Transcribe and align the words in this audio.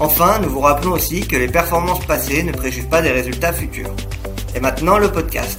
Enfin, 0.00 0.38
nous 0.38 0.48
vous 0.48 0.60
rappelons 0.60 0.92
aussi 0.92 1.26
que 1.26 1.34
les 1.34 1.48
performances 1.48 2.06
passées 2.06 2.44
ne 2.44 2.52
préjugent 2.52 2.88
pas 2.88 3.02
des 3.02 3.10
résultats 3.10 3.52
futurs. 3.52 3.92
Et 4.54 4.60
maintenant, 4.60 4.96
le 4.96 5.10
podcast. 5.10 5.58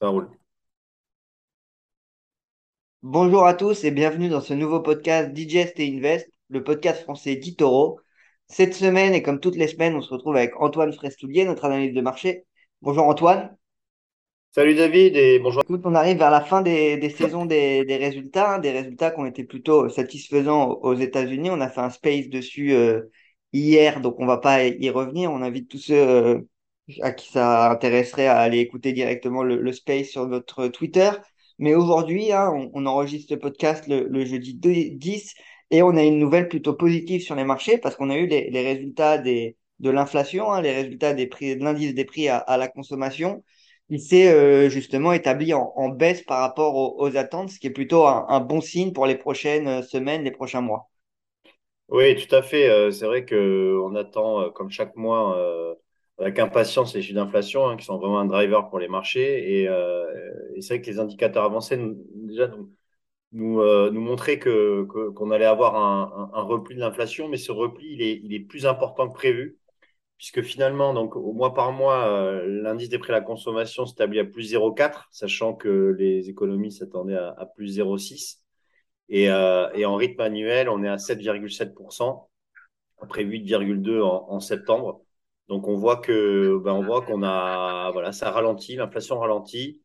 Ça 0.00 0.08
roule. 0.08 0.28
Bonjour 3.02 3.46
à 3.46 3.54
tous 3.54 3.84
et 3.84 3.92
bienvenue 3.92 4.28
dans 4.28 4.40
ce 4.40 4.54
nouveau 4.54 4.80
podcast 4.80 5.32
Digest 5.32 5.78
et 5.78 5.86
Invest, 5.86 6.28
le 6.48 6.64
podcast 6.64 7.04
français 7.04 7.36
d'Itoro. 7.36 8.00
Cette 8.48 8.74
semaine 8.74 9.14
et 9.14 9.22
comme 9.22 9.38
toutes 9.38 9.54
les 9.54 9.68
semaines, 9.68 9.94
on 9.94 10.02
se 10.02 10.12
retrouve 10.12 10.34
avec 10.34 10.60
Antoine 10.60 10.92
Frestoulier, 10.92 11.44
notre 11.44 11.66
analyste 11.66 11.94
de 11.94 12.00
marché. 12.00 12.44
Bonjour 12.82 13.04
Antoine. 13.04 13.56
Salut 14.56 14.74
David 14.74 15.16
et 15.16 15.38
bonjour. 15.38 15.62
On 15.68 15.94
arrive 15.94 16.16
vers 16.16 16.30
la 16.30 16.40
fin 16.40 16.62
des, 16.62 17.10
saisons 17.10 17.44
des, 17.44 17.84
résultats, 18.00 18.54
hein, 18.54 18.58
des 18.58 18.70
résultats 18.70 19.10
qui 19.10 19.20
ont 19.20 19.26
été 19.26 19.44
plutôt 19.44 19.90
satisfaisants 19.90 20.78
aux 20.80 20.94
États-Unis. 20.94 21.50
On 21.50 21.60
a 21.60 21.68
fait 21.68 21.82
un 21.82 21.90
space 21.90 22.30
dessus 22.30 22.72
euh, 22.72 23.02
hier, 23.52 24.00
donc 24.00 24.18
on 24.18 24.24
va 24.24 24.38
pas 24.38 24.64
y 24.64 24.88
revenir. 24.88 25.30
On 25.30 25.42
invite 25.42 25.68
tous 25.68 25.76
ceux 25.76 26.48
à 27.02 27.12
qui 27.12 27.30
ça 27.30 27.70
intéresserait 27.70 28.28
à 28.28 28.38
aller 28.38 28.60
écouter 28.60 28.94
directement 28.94 29.42
le, 29.42 29.72
space 29.72 30.06
sur 30.08 30.26
notre 30.26 30.68
Twitter. 30.68 31.10
Mais 31.58 31.74
aujourd'hui, 31.74 32.32
hein, 32.32 32.50
on, 32.72 32.86
enregistre 32.86 33.34
le 33.34 33.38
podcast 33.38 33.84
le, 33.88 34.24
jeudi 34.24 34.54
10 34.54 35.34
et 35.70 35.82
on 35.82 35.94
a 35.98 36.02
une 36.02 36.18
nouvelle 36.18 36.48
plutôt 36.48 36.72
positive 36.72 37.20
sur 37.20 37.34
les 37.34 37.44
marchés 37.44 37.76
parce 37.76 37.94
qu'on 37.94 38.08
a 38.08 38.16
eu 38.16 38.26
les, 38.26 38.62
résultats 38.62 39.18
de 39.18 39.90
l'inflation, 39.90 40.50
hein, 40.50 40.62
les 40.62 40.72
résultats 40.72 41.12
des 41.12 41.26
prix, 41.26 41.56
de 41.56 41.62
l'indice 41.62 41.92
des 41.94 42.06
prix 42.06 42.30
à 42.30 42.56
la 42.56 42.68
consommation 42.68 43.44
il 43.88 44.00
s'est 44.00 44.32
euh, 44.32 44.68
justement 44.68 45.12
établi 45.12 45.54
en, 45.54 45.88
baisse 45.88 46.22
par 46.22 46.40
rapport 46.40 46.74
aux, 46.74 47.16
attentes, 47.16 47.50
ce 47.50 47.58
qui 47.58 47.68
est 47.68 47.70
plutôt 47.70 48.06
un, 48.06 48.40
bon 48.40 48.60
signe 48.60 48.92
pour 48.92 49.06
les 49.06 49.16
prochaines 49.16 49.68
euh, 49.68 49.82
semaines, 49.82 50.24
les 50.24 50.30
prochains 50.30 50.60
mois. 50.60 50.90
Oui, 51.88 52.16
tout 52.16 52.34
à 52.34 52.42
fait. 52.42 52.68
Euh, 52.68 52.90
c'est 52.90 53.06
vrai 53.06 53.24
qu'on 53.24 53.94
attend, 53.94 54.50
comme 54.50 54.70
chaque 54.70 54.96
mois, 54.96 55.38
avec 56.18 56.38
impatience 56.38 56.94
les 56.94 57.02
chiffres 57.02 57.14
d'inflation, 57.14 57.68
hein, 57.68 57.76
qui 57.76 57.84
sont 57.84 57.98
vraiment 57.98 58.18
un 58.18 58.24
driver 58.24 58.68
pour 58.68 58.78
les 58.78 58.88
marchés. 58.88 59.60
Et, 59.60 59.68
c'est 60.60 60.74
vrai 60.74 60.82
que 60.82 60.90
les 60.90 60.98
indicateurs 60.98 61.44
avancés 61.44 61.76
nous, 61.76 61.96
déjà 62.14 62.50
nous, 63.32 63.90
montraient 63.92 64.40
qu'on 64.40 65.30
allait 65.30 65.44
avoir 65.44 65.76
un, 65.76 66.30
un, 66.34 66.38
un 66.38 66.42
repli 66.42 66.74
de 66.74 66.80
l'inflation, 66.80 67.28
mais 67.28 67.36
ce 67.36 67.52
repli, 67.52 67.86
il 67.92 68.02
est, 68.02 68.20
il 68.24 68.34
est 68.34 68.40
plus 68.40 68.66
important 68.66 69.08
que 69.08 69.14
prévu 69.14 69.58
puisque 70.18 70.42
finalement, 70.42 70.94
donc 70.94 71.16
au 71.16 71.32
mois 71.32 71.54
par 71.54 71.72
mois, 71.72 72.06
euh, 72.08 72.46
l'indice 72.62 72.88
des 72.88 72.98
prix 72.98 73.12
à 73.12 73.16
la 73.16 73.20
consommation 73.20 73.86
s'établit 73.86 74.20
à 74.20 74.24
plus 74.24 74.52
0,4, 74.52 75.08
sachant 75.10 75.54
que 75.54 75.94
les 75.98 76.28
économies 76.30 76.72
s'attendaient 76.72 77.16
à, 77.16 77.46
plus 77.54 77.78
0,6. 77.78 78.42
Et, 79.08 79.30
euh, 79.30 79.70
et, 79.74 79.84
en 79.86 79.94
rythme 79.96 80.20
annuel, 80.20 80.68
on 80.68 80.82
est 80.82 80.88
à 80.88 80.96
7,7%, 80.96 82.28
après 83.00 83.24
8,2 83.24 84.02
en, 84.02 84.30
en, 84.30 84.40
septembre. 84.40 85.02
Donc 85.48 85.68
on 85.68 85.76
voit 85.76 85.98
que, 85.98 86.58
ben 86.64 86.72
on 86.72 86.82
voit 86.82 87.02
qu'on 87.02 87.22
a, 87.22 87.90
voilà, 87.92 88.12
ça 88.12 88.30
ralentit, 88.30 88.76
l'inflation 88.76 89.18
ralentit. 89.20 89.80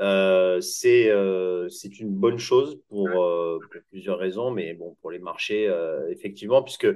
Euh, 0.00 0.60
c'est 0.60 1.08
euh, 1.10 1.68
c'est 1.68 2.00
une 2.00 2.10
bonne 2.12 2.38
chose 2.38 2.80
pour, 2.88 3.08
euh, 3.08 3.60
pour, 3.60 3.82
plusieurs 3.90 4.18
raisons, 4.18 4.50
mais 4.50 4.74
bon 4.74 4.96
pour 5.00 5.10
les 5.10 5.20
marchés 5.20 5.72
effectivement, 6.10 6.62
puisque 6.62 6.88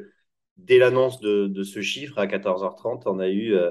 dès 0.58 0.78
l'annonce 0.78 1.20
de, 1.20 1.46
de, 1.46 1.62
ce 1.62 1.80
chiffre 1.80 2.18
à 2.18 2.26
14h30, 2.26 3.02
on 3.06 3.18
a 3.20 3.28
eu 3.28 3.54
euh, 3.54 3.70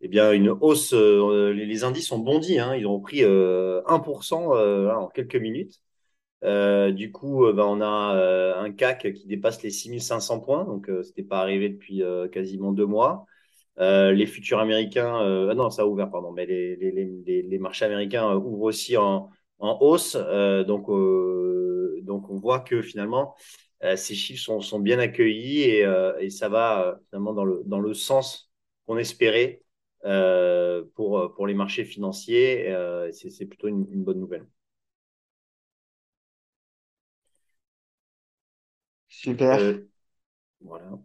eh 0.00 0.08
bien 0.08 0.32
une 0.32 0.50
hausse. 0.50 0.92
Euh, 0.94 1.52
les, 1.52 1.84
indices 1.84 2.12
ont 2.12 2.18
bondi, 2.18 2.58
hein, 2.58 2.74
ils 2.76 2.86
ont 2.86 3.00
pris 3.00 3.24
euh, 3.24 3.82
1% 3.86 4.54
euh, 4.54 4.92
en 4.92 5.08
quelques 5.08 5.36
minutes. 5.36 5.80
Euh, 6.44 6.92
du 6.92 7.12
coup, 7.12 7.50
ben, 7.52 7.64
on 7.64 7.80
a 7.80 8.54
un 8.58 8.70
CAC 8.72 9.12
qui 9.14 9.26
dépasse 9.26 9.62
les 9.62 9.70
6500 9.70 10.40
points, 10.40 10.64
donc 10.64 10.90
c'était 11.02 11.22
pas 11.22 11.40
arrivé 11.40 11.70
depuis 11.70 12.02
quasiment 12.32 12.72
deux 12.72 12.86
mois. 12.86 13.26
les 13.78 14.26
futurs 14.26 14.60
américains, 14.60 15.14
ah 15.50 15.54
non, 15.54 15.70
ça 15.70 15.82
a 15.82 15.86
ouvert, 15.86 16.10
pardon, 16.10 16.32
mais 16.32 16.46
les, 16.46 16.76
les, 16.76 16.92
les, 16.92 17.42
les 17.42 17.58
marchés 17.58 17.86
américains 17.86 18.34
ouvrent 18.34 18.62
aussi 18.64 18.96
en, 18.96 19.30
en 19.58 19.78
hausse. 19.80 20.16
donc, 20.66 20.88
donc, 22.02 22.30
on 22.30 22.36
voit 22.36 22.60
que 22.60 22.82
finalement, 22.82 23.34
ces 23.96 24.14
chiffres 24.14 24.42
sont, 24.42 24.60
sont, 24.60 24.80
bien 24.80 24.98
accueillis 24.98 25.62
et, 25.62 25.84
euh, 25.84 26.18
et 26.18 26.30
ça 26.30 26.48
va 26.48 26.82
euh, 26.82 26.96
finalement 27.08 27.32
dans 27.34 27.44
le, 27.44 27.62
dans 27.66 27.80
le 27.80 27.94
sens 27.94 28.50
qu'on 28.86 28.98
espérait 28.98 29.62
pour, 30.94 31.34
pour 31.34 31.46
les 31.46 31.54
marchés 31.54 31.84
financiers. 31.84 32.72
C'est 33.12 33.46
plutôt 33.46 33.68
une, 33.68 33.86
une, 33.90 34.04
bonne 34.04 34.20
nouvelle. 34.20 34.46
Super. 39.08 39.80
voilà. 40.60 40.98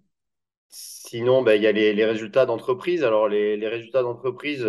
Sinon, 0.69 1.43
ben, 1.43 1.55
il 1.55 1.63
y 1.63 1.67
a 1.67 1.71
les, 1.71 1.93
les 1.93 2.05
résultats 2.05 2.45
d'entreprise. 2.45 3.03
Alors, 3.03 3.27
les, 3.27 3.57
les 3.57 3.67
résultats 3.67 4.03
d'entreprise, 4.03 4.65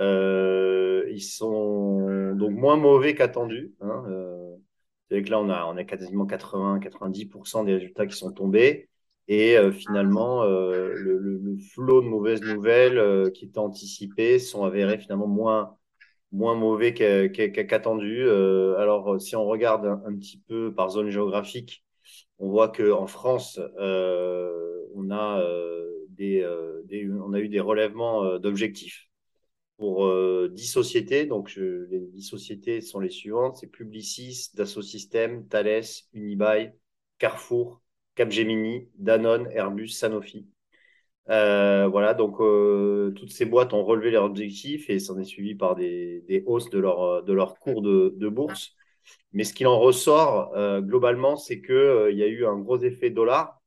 euh, 0.00 1.08
ils 1.10 1.22
sont 1.22 2.34
donc 2.34 2.52
moins 2.52 2.76
mauvais 2.76 3.14
qu'attendus. 3.14 3.74
Hein, 3.80 4.04
euh, 4.08 4.56
c'est 5.10 5.22
que 5.22 5.30
là, 5.30 5.40
on 5.40 5.48
a, 5.50 5.64
on 5.66 5.76
a 5.76 5.84
quasiment 5.84 6.26
80-90% 6.26 7.64
des 7.64 7.74
résultats 7.74 8.06
qui 8.06 8.16
sont 8.16 8.32
tombés. 8.32 8.88
Et 9.28 9.56
euh, 9.56 9.72
finalement, 9.72 10.42
euh, 10.42 10.92
le, 10.94 11.18
le, 11.18 11.38
le, 11.38 11.56
flot 11.72 12.02
de 12.02 12.06
mauvaises 12.06 12.42
nouvelles 12.42 12.98
euh, 12.98 13.30
qui 13.30 13.46
étaient 13.46 13.58
anticipées 13.58 14.38
sont 14.38 14.64
avérés 14.64 14.98
finalement 14.98 15.26
moins, 15.26 15.76
moins 16.32 16.54
mauvais 16.54 16.92
qu'attendu. 16.94 18.24
Qu 18.24 18.80
alors, 18.80 19.20
si 19.20 19.36
on 19.36 19.46
regarde 19.46 19.86
un, 19.86 20.14
petit 20.16 20.38
peu 20.46 20.74
par 20.74 20.90
zone 20.90 21.10
géographique, 21.10 21.84
on 22.38 22.50
voit 22.50 22.68
qu'en 22.68 23.06
France, 23.06 23.58
on, 23.78 25.10
a, 25.10 25.42
des, 26.10 26.46
des, 26.86 27.08
on 27.10 27.32
a 27.32 27.40
eu 27.40 27.48
des 27.48 27.60
relèvements 27.60 28.38
d'objectifs 28.38 29.08
pour 29.76 30.06
euh, 30.06 30.48
10 30.52 30.66
sociétés. 30.66 31.26
Donc, 31.26 31.48
je, 31.48 31.86
les 31.90 32.00
10 32.00 32.22
sociétés 32.22 32.80
sont 32.80 33.00
les 33.00 33.10
suivantes. 33.10 33.56
C'est 33.56 33.66
Publicis, 33.66 34.50
Dassault 34.54 34.82
Systèmes, 34.82 35.46
Thales, 35.48 35.84
Unibail, 36.12 36.74
Carrefour, 37.18 37.82
Capgemini, 38.14 38.88
Danone, 38.96 39.48
Airbus, 39.52 39.88
Sanofi. 39.88 40.46
Euh, 41.30 41.88
voilà, 41.88 42.12
donc 42.12 42.38
euh, 42.40 43.12
toutes 43.16 43.32
ces 43.32 43.46
boîtes 43.46 43.72
ont 43.72 43.82
relevé 43.82 44.10
leurs 44.10 44.24
objectifs 44.24 44.90
et 44.90 44.98
s'en 44.98 45.18
est 45.18 45.24
suivi 45.24 45.54
par 45.54 45.74
des, 45.74 46.20
des, 46.28 46.42
hausses 46.46 46.68
de 46.68 46.78
leur, 46.78 47.22
de 47.22 47.32
leur 47.32 47.58
cours 47.58 47.80
de, 47.80 48.14
de 48.16 48.28
bourse. 48.28 48.74
Mais 49.32 49.44
ce 49.44 49.52
qu'il 49.52 49.66
en 49.66 49.78
ressort 49.78 50.52
euh, 50.56 50.80
globalement, 50.80 51.36
c'est 51.36 51.60
qu'il 51.60 51.74
euh, 51.74 52.10
il 52.12 52.18
y 52.18 52.22
a 52.22 52.26
eu 52.28 52.46
un 52.46 52.58
gros 52.58 52.78
effet 52.78 53.10
dollar. 53.10 53.60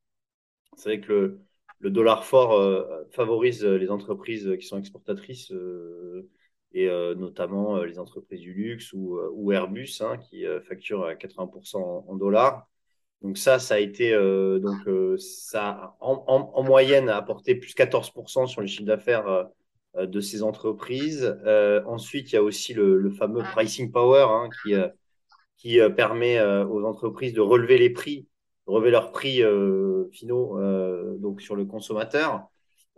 C'est 0.78 0.90
vrai 0.90 1.02
que 1.02 1.12
le, 1.14 1.47
le 1.80 1.90
dollar 1.90 2.26
fort 2.26 2.54
euh, 2.54 3.08
favorise 3.12 3.64
les 3.64 3.90
entreprises 3.92 4.56
qui 4.60 4.66
sont 4.66 4.78
exportatrices 4.78 5.52
euh, 5.52 6.30
et 6.74 6.90
euh, 6.90 7.16
notamment 7.16 7.84
les 7.84 8.00
entreprises 8.00 8.42
du 8.42 8.54
luxe 8.54 8.94
ou, 8.94 9.20
ou 9.34 9.52
Airbus 9.52 10.02
hein, 10.02 10.18
qui 10.18 10.46
facturent 10.68 11.06
à 11.06 11.14
80% 11.14 11.78
en, 12.08 12.16
dollars. 12.16 12.68
Donc 13.22 13.38
ça, 13.38 13.58
ça 13.58 13.76
a 13.76 13.80
été 13.80 14.12
donc 14.14 14.78
ça 15.18 15.96
en, 16.02 16.24
en, 16.28 16.52
en, 16.54 16.64
moyenne 16.64 17.10
a 17.10 17.18
apporté 17.18 17.56
plus 17.56 17.74
14% 17.74 18.46
sur 18.46 18.62
les 18.62 18.68
chiffres 18.68 18.86
d'affaires 18.86 19.48
de 19.98 20.22
ces 20.22 20.44
entreprises. 20.44 21.36
ensuite, 21.88 22.32
il 22.32 22.36
y 22.36 22.38
a 22.38 22.44
aussi 22.44 22.76
le, 22.76 23.00
le 23.00 23.10
fameux 23.10 23.42
pricing 23.42 23.92
power 23.92 24.28
hein, 24.30 24.50
qui 24.62 24.76
qui 25.58 25.80
permet 25.96 26.40
aux 26.40 26.86
entreprises 26.86 27.34
de 27.34 27.42
relever 27.42 27.80
les 27.80 27.90
prix 27.90 28.28
relever 28.68 28.92
leurs 28.92 29.12
prix 29.12 29.42
euh, 29.42 30.10
finaux 30.12 30.60
euh, 30.60 31.18
donc 31.18 31.42
sur 31.42 31.56
le 31.56 31.66
consommateur. 31.66 32.48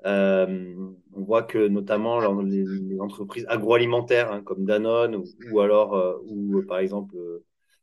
Euh, 0.06 0.76
on 1.14 1.24
voit 1.24 1.44
que 1.44 1.68
notamment 1.68 2.20
les, 2.42 2.64
les 2.64 3.00
entreprises 3.00 3.46
agroalimentaires 3.50 4.32
hein, 4.32 4.42
comme 4.42 4.66
Danone 4.66 5.22
ou, 5.52 5.60
alors 5.60 6.22
ou 6.26 6.62
par 6.68 6.80
exemple 6.80 7.16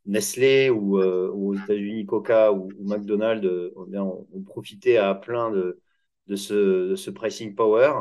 Nestlé 0.07 0.71
ou, 0.71 0.99
aux 0.99 1.55
États-Unis 1.55 2.07
Coca 2.07 2.53
ou, 2.53 2.71
McDonald's 2.81 3.47
eh 3.93 3.99
ont, 3.99 4.27
ont, 4.33 4.43
profité 4.43 4.97
à 4.97 5.15
plein 5.15 5.51
de, 5.51 5.79
ce, 6.37 7.11
pricing 7.11 7.55
power. 7.55 7.93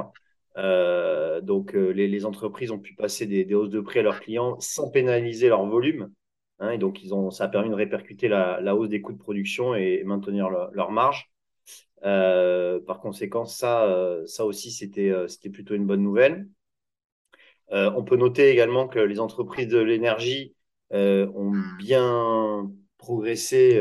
Donc 1.44 1.74
les, 1.74 2.26
entreprises 2.26 2.72
ont 2.72 2.80
pu 2.80 2.96
passer 2.96 3.26
des, 3.26 3.54
hausses 3.54 3.70
de 3.70 3.82
prix 3.82 4.00
à 4.00 4.04
leurs 4.04 4.22
clients 4.22 4.58
sans 4.62 4.90
pénaliser 4.92 5.50
leur 5.50 5.66
volume. 5.66 6.10
Hein, 6.60 6.72
et 6.72 6.78
donc, 6.78 7.04
ils 7.04 7.14
ont, 7.14 7.32
ça 7.32 7.46
a 7.46 7.48
permis 7.48 7.70
de 7.70 7.76
répercuter 7.76 8.28
la, 8.28 8.76
hausse 8.76 8.90
des 8.90 9.02
coûts 9.02 9.14
de 9.14 9.18
production 9.18 9.76
et 9.76 10.04
maintenir 10.06 10.50
leur, 10.50 10.92
marge. 10.92 11.32
par 12.02 13.00
conséquent, 13.02 13.46
ça, 13.46 14.22
ça 14.26 14.46
aussi, 14.46 14.72
c'était 14.72 15.14
c'était 15.28 15.50
plutôt 15.50 15.76
une 15.76 15.86
bonne 15.86 16.04
nouvelle. 16.04 16.48
on 17.72 18.04
peut 18.04 18.16
noter 18.18 18.50
également 18.50 18.88
que 18.88 19.00
les 19.00 19.20
entreprises 19.20 19.68
de 19.68 19.80
l'énergie 19.80 20.56
ont 20.92 21.52
bien 21.78 22.72
progressé 22.98 23.80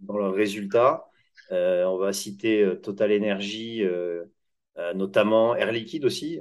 dans 0.00 0.18
leurs 0.18 0.34
résultats. 0.34 1.06
on 1.50 1.98
va 1.98 2.12
citer 2.12 2.78
Total 2.82 3.12
Energy, 3.12 3.84
notamment 4.94 5.54
Air 5.54 5.72
Liquide 5.72 6.04
aussi, 6.04 6.40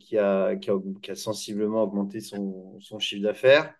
qui 0.00 0.16
a, 0.16 0.56
qui, 0.56 0.70
a, 0.70 0.78
qui, 1.02 1.10
a, 1.10 1.14
sensiblement 1.14 1.82
augmenté 1.82 2.20
son, 2.20 2.78
son 2.80 2.98
chiffre 2.98 3.22
d'affaires. 3.22 3.74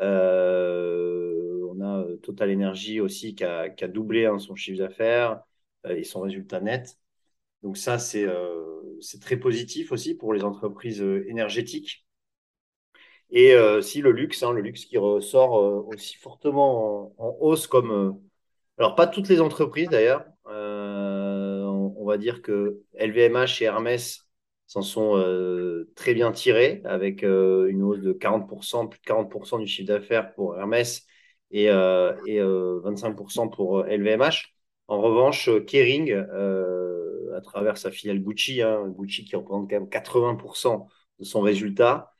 Euh, 0.00 1.66
on 1.70 1.80
a 1.80 2.04
Total 2.22 2.52
Energy 2.52 3.00
aussi 3.00 3.34
qui 3.34 3.44
a, 3.44 3.68
doublé 3.88 4.26
hein, 4.26 4.38
son 4.38 4.54
chiffre 4.54 4.78
d'affaires 4.78 5.42
et 5.88 6.04
son 6.04 6.20
résultat 6.20 6.60
net. 6.60 6.98
Donc 7.62 7.76
ça, 7.76 7.98
c'est 7.98 8.28
très 9.20 9.36
positif 9.36 9.92
aussi 9.92 10.14
pour 10.14 10.34
les 10.34 10.44
entreprises 10.44 11.02
énergétiques. 11.02 12.06
Et 13.30 13.54
euh, 13.54 13.80
si 13.82 14.00
le 14.00 14.12
luxe, 14.12 14.42
hein, 14.42 14.52
le 14.52 14.60
luxe 14.60 14.84
qui 14.84 14.98
ressort 14.98 15.58
euh, 15.58 15.82
aussi 15.88 16.16
fortement 16.16 17.12
en, 17.18 17.36
hausse, 17.40 17.66
comme 17.66 17.90
euh, 17.90 18.12
alors 18.78 18.94
pas 18.94 19.06
toutes 19.06 19.28
les 19.28 19.40
entreprises 19.40 19.88
d'ailleurs. 19.88 20.24
On, 20.48 21.94
on, 21.98 22.04
va 22.06 22.18
dire 22.18 22.40
que 22.42 22.82
LVMH 22.94 23.62
et 23.62 23.64
Hermès 23.64 24.25
s'en 24.66 24.82
sont 24.82 25.22
très 25.94 26.14
bien 26.14 26.32
tirés 26.32 26.82
avec 26.84 27.22
une 27.22 27.82
hausse 27.82 28.00
de 28.00 28.12
40%, 28.12 28.88
plus 28.88 28.98
de 29.00 29.04
40% 29.04 29.60
du 29.60 29.66
chiffre 29.66 29.88
d'affaires 29.88 30.34
pour 30.34 30.56
Hermès 30.56 31.06
et, 31.50 31.64
et 31.66 32.40
25% 32.40 33.48
pour 33.48 33.84
LVMH. 33.84 34.54
En 34.88 35.00
revanche, 35.00 35.50
Kering, 35.66 36.12
à 36.12 37.40
travers 37.40 37.76
sa 37.76 37.90
filiale 37.90 38.20
Gucci, 38.20 38.62
hein, 38.62 38.88
Gucci 38.88 39.24
qui 39.24 39.36
représente 39.36 39.70
quand 39.70 39.76
même 39.76 39.88
80% 39.88 40.88
de 41.18 41.24
son 41.24 41.40
résultat, 41.40 42.12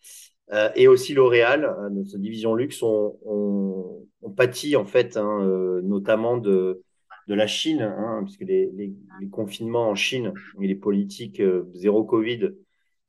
euh, 0.53 0.71
et 0.77 0.87
aussi 0.89 1.15
L'Oréal, 1.15 1.65
euh, 1.65 1.91
notre 1.91 2.19
division 2.19 2.55
luxe, 2.55 2.83
on, 2.83 3.17
on, 3.25 4.31
pâtit 4.31 4.77
en 4.77 4.85
fait, 4.85 5.17
hein, 5.17 5.41
euh, 5.43 5.81
notamment 5.83 6.37
de, 6.37 6.83
de 7.27 7.35
la 7.35 7.47
Chine, 7.47 7.83
hein, 7.83 8.23
puisque 8.25 8.43
les, 8.43 8.71
les, 8.75 8.93
les, 9.21 9.29
confinements 9.29 9.89
en 9.91 9.95
Chine 9.95 10.33
et 10.61 10.67
les 10.67 10.75
politiques 10.75 11.43
zéro 11.75 12.05
Covid 12.05 12.51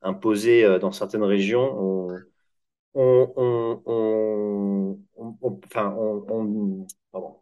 imposées 0.01 0.79
dans 0.79 0.91
certaines 0.91 1.23
régions 1.23 1.79
ont, 1.79 2.17
on, 2.95 3.81
on, 3.85 4.99
enfin, 5.65 5.95
on, 5.97 6.87
pardon, 7.11 7.41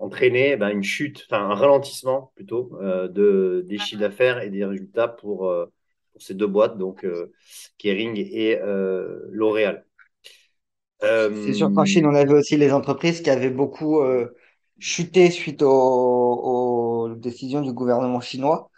entraîné 0.00 0.56
ben, 0.56 0.70
une 0.70 0.82
chute, 0.82 1.26
enfin 1.28 1.44
un 1.44 1.54
ralentissement 1.54 2.32
plutôt 2.36 2.78
de, 2.80 3.64
des 3.68 3.78
chiffres 3.78 4.00
d'affaires 4.00 4.40
et 4.40 4.48
des 4.50 4.64
résultats 4.64 5.08
pour 5.08 5.52
pour 6.12 6.22
ces 6.22 6.34
deux 6.34 6.46
boîtes, 6.46 6.78
donc 6.78 7.04
euh, 7.04 7.32
Kering 7.78 8.16
et 8.16 8.58
euh, 8.60 9.20
L'Oréal. 9.30 9.84
C'est 11.00 11.54
sûr 11.54 11.72
qu'en 11.72 11.84
Chine, 11.84 12.06
on 12.06 12.14
avait 12.14 12.32
aussi 12.32 12.56
les 12.56 12.72
entreprises 12.72 13.22
qui 13.22 13.30
avaient 13.30 13.50
beaucoup 13.50 14.00
euh, 14.00 14.36
chuté 14.82 15.30
suite 15.30 15.62
aux, 15.62 17.08
décisions 17.16 17.60
du 17.60 17.72
gouvernement 17.72 18.20
chinois. 18.20 18.70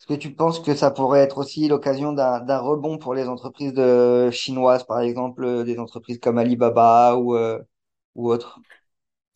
Est-ce 0.00 0.06
que 0.06 0.14
tu 0.14 0.32
penses 0.34 0.60
que 0.60 0.74
ça 0.74 0.90
pourrait 0.90 1.20
être 1.20 1.38
aussi 1.38 1.68
l'occasion 1.68 2.12
d'un 2.12 2.58
rebond 2.58 2.98
pour 2.98 3.14
les 3.14 3.28
entreprises 3.28 3.74
de, 3.74 4.30
chinoises, 4.30 4.84
par 4.84 5.00
exemple, 5.00 5.64
des 5.64 5.78
entreprises 5.78 6.18
comme 6.20 6.38
Alibaba 6.38 7.16
ou, 7.16 7.36
ou 8.14 8.30
autres? 8.30 8.60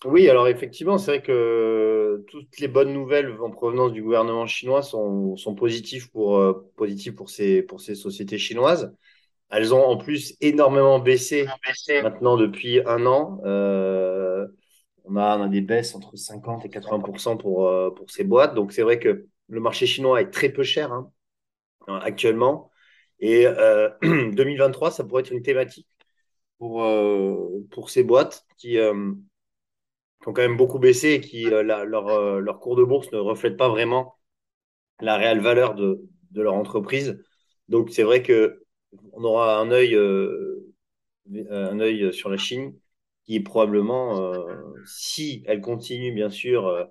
Oui, 0.07 0.31
alors 0.31 0.49
effectivement, 0.49 0.97
c'est 0.97 1.11
vrai 1.11 1.23
que 1.23 2.25
toutes 2.29 2.59
les 2.59 2.69
bonnes 2.69 2.93
nouvelles 2.95 3.37
en 3.43 3.51
provenance 3.51 3.93
du 3.93 4.03
gouvernement 4.03 4.47
chinois 4.47 4.83
sont, 4.83 5.37
sont 5.37 5.55
positives 5.55 6.11
pour, 6.11 6.39
euh, 6.39 6.71
positives 6.77 7.15
pour 7.15 7.29
ces, 7.29 7.63
pour 7.63 7.81
ces 7.83 7.95
sociétés 7.95 8.39
chinoises. 8.39 8.95
Elles 9.51 9.75
ont 9.75 9.85
en 9.85 9.99
plus 9.99 10.37
énormément 10.41 11.01
baissé 11.01 11.47
maintenant 12.03 12.39
depuis 12.39 12.81
un 12.87 13.05
an. 13.05 13.41
Euh, 13.45 14.10
on, 15.11 15.43
a, 15.43 15.49
des 15.49 15.61
baisses 15.61 15.95
entre 15.95 16.17
50 16.17 16.65
et 16.65 16.69
80 16.71 17.37
pour, 17.37 17.67
euh, 17.67 17.91
pour 17.91 18.11
ces 18.11 18.25
boîtes. 18.25 18.55
Donc 18.55 18.73
c'est 18.73 18.83
vrai 18.83 18.99
que 18.99 19.27
le 19.49 19.61
marché 19.61 19.87
chinois 19.87 20.21
est 20.21 20.31
très 20.31 20.51
peu 20.51 20.63
cher 20.63 20.93
hein, 20.93 21.11
actuellement. 21.89 22.71
Et 23.21 23.45
2023, 24.03 24.91
ça 24.91 25.05
pourrait 25.05 25.23
être 25.23 25.33
une 25.33 25.43
thématique 25.43 25.89
pour, 26.59 26.87
pour 27.71 27.91
ces 27.91 28.03
boîtes 28.03 28.47
qui 28.57 28.79
ont 30.29 30.33
quand 30.33 30.43
même 30.43 30.57
beaucoup 30.57 30.79
baissé 30.79 31.11
et 31.15 31.21
qui, 31.21 31.47
euh, 31.47 31.63
leur, 31.63 32.09
euh, 32.09 32.41
leur 32.41 32.61
cours 32.61 32.77
de 32.77 32.85
bourse 32.85 33.11
ne 33.13 33.19
reflète 33.19 33.57
pas 33.57 33.69
vraiment 33.69 34.19
la 35.01 35.17
réelle 35.17 35.41
valeur 35.41 35.75
de, 35.75 36.03
de 36.33 36.43
leur 36.43 36.55
entreprise. 36.55 37.23
Donc, 37.69 37.91
c'est 37.91 38.03
vrai 38.03 38.23
que 38.23 38.65
on 39.13 39.25
aura 39.25 39.59
un 39.59 39.71
œil, 39.71 39.95
euh, 39.95 40.73
un 41.51 41.81
œil 41.81 42.13
sur 42.13 42.29
la 42.29 42.37
Chine 42.37 42.75
qui 43.25 43.37
est 43.37 43.41
probablement, 43.41 44.35
si 44.87 45.43
elle 45.47 45.61
continue 45.61 46.13
bien 46.13 46.31
sûr 46.31 46.89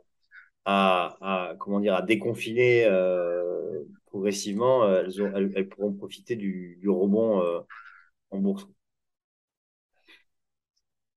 à, 0.65 1.17
à, 1.21 1.55
comment 1.59 1.79
dire, 1.79 1.95
à 1.95 2.01
déconfiner 2.01 2.87
progressivement, 4.07 4.87
elles, 4.89 5.21
ont, 5.21 5.31
elles, 5.35 5.51
elles, 5.55 5.69
pourront 5.69 5.93
profiter 5.93 6.35
du, 6.35 6.77
du 6.81 6.89
rebond 6.89 7.41
en 8.31 8.39
bourse. 8.39 8.67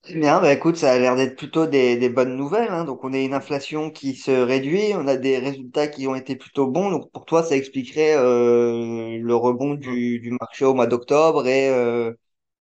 Bien, 0.08 0.40
bah 0.40 0.52
écoute, 0.52 0.76
ça 0.76 0.92
a 0.92 0.98
l'air 0.98 1.14
d'être 1.14 1.36
plutôt 1.36 1.66
des, 1.68 1.96
des 1.96 2.08
bonnes 2.08 2.36
nouvelles. 2.36 2.70
Hein. 2.70 2.84
Donc, 2.84 3.04
on 3.04 3.12
a 3.12 3.18
une 3.18 3.34
inflation 3.34 3.90
qui 3.90 4.16
se 4.16 4.32
réduit, 4.32 4.92
on 4.94 5.06
a 5.06 5.16
des 5.16 5.38
résultats 5.38 5.86
qui 5.86 6.08
ont 6.08 6.16
été 6.16 6.34
plutôt 6.34 6.66
bons. 6.66 6.90
Donc, 6.90 7.12
pour 7.12 7.24
toi, 7.24 7.44
ça 7.44 7.56
expliquerait 7.56 8.16
euh, 8.16 9.16
le 9.18 9.34
rebond 9.36 9.74
du, 9.74 10.18
du 10.18 10.32
marché 10.32 10.64
au 10.64 10.74
mois 10.74 10.88
d'octobre 10.88 11.46
et 11.46 11.68
euh, 11.68 12.12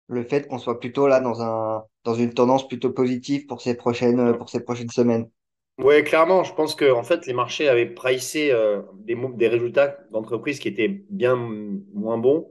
le 0.07 0.23
fait 0.23 0.47
qu'on 0.47 0.59
soit 0.59 0.79
plutôt 0.79 1.07
là 1.07 1.19
dans 1.19 1.41
un 1.41 1.83
dans 2.03 2.13
une 2.13 2.33
tendance 2.33 2.67
plutôt 2.67 2.91
positive 2.91 3.45
pour 3.47 3.61
ces 3.61 3.75
prochaines 3.75 4.37
pour 4.37 4.49
ces 4.49 4.63
prochaines 4.63 4.89
semaines. 4.89 5.29
Ouais, 5.77 6.03
clairement, 6.03 6.43
je 6.45 6.53
pense 6.53 6.73
que 6.73 6.89
en 6.89 7.03
fait, 7.03 7.27
les 7.27 7.33
marchés 7.33 7.67
avaient 7.67 7.85
pricé 7.85 8.49
euh, 8.51 8.81
des, 8.93 9.17
des 9.35 9.47
résultats 9.49 9.97
d'entreprises 10.11 10.59
qui 10.59 10.69
étaient 10.69 11.03
bien 11.09 11.35
moins 11.35 12.17
bons. 12.17 12.49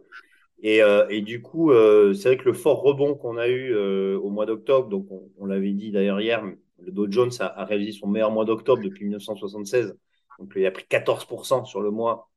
Et, 0.65 0.83
euh, 0.83 1.07
et, 1.11 1.21
du 1.21 1.43
coup, 1.43 1.73
euh, 1.73 2.15
c'est 2.15 2.29
vrai 2.29 2.37
que 2.39 2.47
le 2.47 2.55
fort 2.55 2.81
rebond 2.81 3.15
qu'on 3.15 3.37
a 3.37 3.49
eu 3.49 3.75
euh, 3.75 4.19
au 4.19 4.31
mois 4.31 4.47
d'octobre, 4.47 4.89
donc 4.89 5.07
on, 5.39 5.45
l'avait 5.45 5.73
dit 5.73 5.91
d'ailleurs 5.91 6.23
hier, 6.23 6.43
le 6.43 6.91
Dow 6.91 7.07
Jones 7.11 7.31
a, 7.41 7.61
a 7.61 7.65
réalisé 7.67 7.93
son 7.93 8.09
meilleur 8.09 8.31
mois 8.31 8.47
d'octobre 8.47 8.83
depuis 8.83 9.05
1976. 9.05 9.95
Donc 10.39 10.53
il 10.57 10.65
a 10.65 10.71
pris 10.71 10.85
14% 10.89 11.67
sur 11.67 11.83
le 11.83 11.91
mois. 11.91 12.31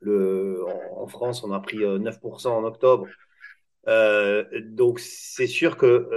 Le, 0.00 0.62
en, 0.94 1.06
France, 1.06 1.42
on 1.42 1.52
a 1.52 1.60
pris 1.60 1.78
9% 1.78 2.48
en 2.48 2.64
octobre. 2.64 3.06
Donc 3.86 4.98
c'est 5.00 5.46
sûr 5.46 5.76
que 5.76 6.08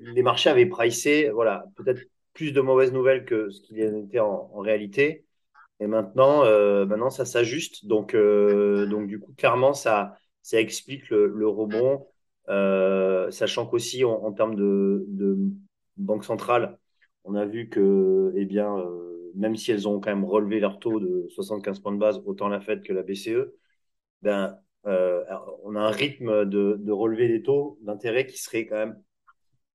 les 0.00 0.22
marchés 0.22 0.50
avaient 0.50 0.66
pricé, 0.66 1.30
voilà, 1.30 1.64
peut-être 1.76 2.02
plus 2.32 2.52
de 2.52 2.60
mauvaises 2.60 2.92
nouvelles 2.92 3.24
que 3.24 3.50
ce 3.50 3.60
qu'il 3.60 3.78
y 3.78 3.86
en 3.86 3.96
était 3.96 4.20
en, 4.20 4.50
en 4.54 4.60
réalité. 4.60 5.24
Et 5.80 5.86
maintenant, 5.86 6.44
maintenant 6.86 7.10
ça 7.10 7.24
s'ajuste. 7.24 7.86
Donc, 7.86 8.14
donc 8.14 9.06
du 9.06 9.18
coup, 9.20 9.32
clairement, 9.36 9.74
ça 9.74 10.16
ça 10.42 10.60
explique 10.60 11.08
le, 11.10 11.26
le 11.26 11.48
rebond, 11.48 12.06
euh, 12.48 13.30
sachant 13.30 13.66
qu'aussi 13.66 14.04
en, 14.04 14.12
en, 14.12 14.32
termes 14.32 14.54
de, 14.54 15.04
de, 15.08 15.36
banque 15.96 16.24
centrale, 16.24 16.78
on 17.24 17.34
a 17.34 17.44
vu 17.44 17.68
que, 17.68 18.32
eh 18.36 18.44
bien, 18.46 18.76
euh, 18.78 19.30
même 19.34 19.56
si 19.56 19.70
elles 19.70 19.86
ont 19.86 20.00
quand 20.00 20.10
même 20.10 20.24
relevé 20.24 20.60
leur 20.60 20.78
taux 20.78 20.98
de 21.00 21.26
75 21.30 21.80
points 21.80 21.92
de 21.92 21.98
base, 21.98 22.22
autant 22.24 22.48
la 22.48 22.60
Fed 22.60 22.82
que 22.82 22.92
la 22.92 23.02
BCE, 23.02 23.52
ben, 24.22 24.58
euh, 24.86 25.22
on 25.64 25.76
a 25.76 25.80
un 25.80 25.90
rythme 25.90 26.44
de, 26.46 26.76
de 26.78 26.92
relever 26.92 27.28
des 27.28 27.42
taux 27.42 27.78
d'intérêt 27.82 28.26
qui 28.26 28.38
serait 28.38 28.66
quand 28.66 28.76
même 28.76 29.02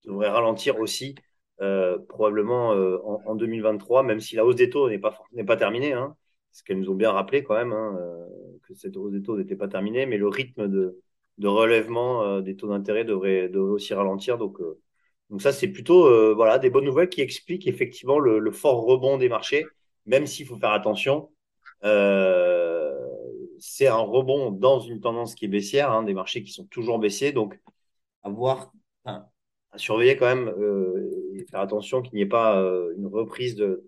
devrait 0.04 0.30
ralentir 0.30 0.80
aussi 0.80 1.16
euh, 1.62 1.98
probablement 2.10 2.74
euh, 2.74 2.98
en, 3.04 3.22
en, 3.26 3.36
2023, 3.36 4.04
même 4.04 4.20
si 4.20 4.36
la 4.36 4.46
hausse 4.46 4.56
des 4.56 4.70
taux 4.70 4.90
n'est 4.90 5.00
pas 5.00 5.18
n'est 5.32 5.44
pas 5.44 5.58
terminée. 5.58 5.94
Hein 5.94 6.16
ce 6.52 6.64
qu'elles 6.64 6.80
nous 6.80 6.90
ont 6.90 6.96
bien 6.96 7.12
rappelé 7.12 7.44
quand 7.44 7.56
même, 7.56 7.74
hein, 7.74 8.00
que 8.64 8.74
cette 8.76 8.96
hausse 8.96 9.12
des 9.12 9.22
taux 9.22 9.38
n'était 9.38 9.58
pas 9.58 9.68
terminée, 9.68 10.06
mais 10.06 10.18
le 10.18 10.30
rythme 10.30 10.70
de, 10.70 11.02
de 11.38 11.48
relèvement 11.50 12.40
des 12.40 12.56
taux 12.56 12.70
d'intérêt 12.70 13.04
devrait, 13.04 13.50
devrait, 13.50 13.74
aussi 13.74 13.94
ralentir. 13.94 14.38
Donc, 14.38 14.60
donc 15.30 15.42
ça, 15.42 15.52
c'est 15.52 15.68
plutôt 15.68 16.34
voilà, 16.34 16.58
des 16.58 16.70
bonnes 16.70 16.86
nouvelles 16.86 17.10
qui 17.10 17.20
expliquent 17.20 17.68
effectivement 17.68 18.20
le, 18.20 18.52
fort 18.52 18.86
rebond 18.86 19.18
des 19.18 19.28
marchés, 19.28 19.66
même 20.06 20.26
s'il 20.26 20.46
faut 20.46 20.56
faire 20.56 20.72
attention. 20.72 21.30
C'est 23.60 23.88
un 23.88 23.98
rebond 23.98 24.52
dans 24.52 24.80
une 24.80 25.00
tendance 25.02 25.36
qui 25.36 25.46
est 25.46 25.50
baissière, 25.50 25.92
hein, 25.92 26.04
des 26.04 26.14
marchés 26.14 26.44
qui 26.44 26.52
sont 26.52 26.66
toujours 26.66 27.00
baissiers. 27.00 27.32
Donc, 27.32 27.60
à 28.24 28.30
voir, 28.30 28.72
à 29.06 29.78
surveiller 29.78 30.18
quand 30.18 30.34
même 30.34 30.54
et 31.36 31.46
faire 31.46 31.60
attention 31.60 32.02
qu'il 32.02 32.16
n'y 32.16 32.22
ait 32.22 32.26
pas 32.26 32.56
une 32.98 33.08
reprise 33.08 33.56
de, 33.56 33.84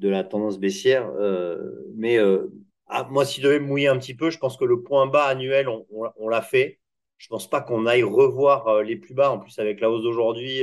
la, 0.00 0.24
tendance 0.24 0.58
baissière. 0.58 1.08
Euh, 1.18 1.70
mais 1.94 2.18
euh, 2.18 2.50
ah, 2.86 3.06
moi, 3.10 3.24
si 3.24 3.40
je 3.40 3.46
devais 3.46 3.60
mouiller 3.60 3.88
un 3.88 3.98
petit 3.98 4.14
peu, 4.14 4.30
je 4.30 4.38
pense 4.38 4.56
que 4.56 4.64
le 4.64 4.82
point 4.82 5.06
bas 5.06 5.26
annuel, 5.26 5.68
on, 5.68 6.28
l'a 6.28 6.42
fait. 6.42 6.80
Je 7.18 7.28
pense 7.28 7.48
pas 7.48 7.60
qu'on 7.60 7.86
aille 7.86 8.02
revoir 8.02 8.68
euh, 8.68 8.82
les 8.82 8.96
plus 8.96 9.14
bas. 9.14 9.30
En 9.30 9.38
plus, 9.38 9.58
avec 9.58 9.80
la 9.80 9.90
hausse 9.90 10.02
d'aujourd'hui, 10.02 10.62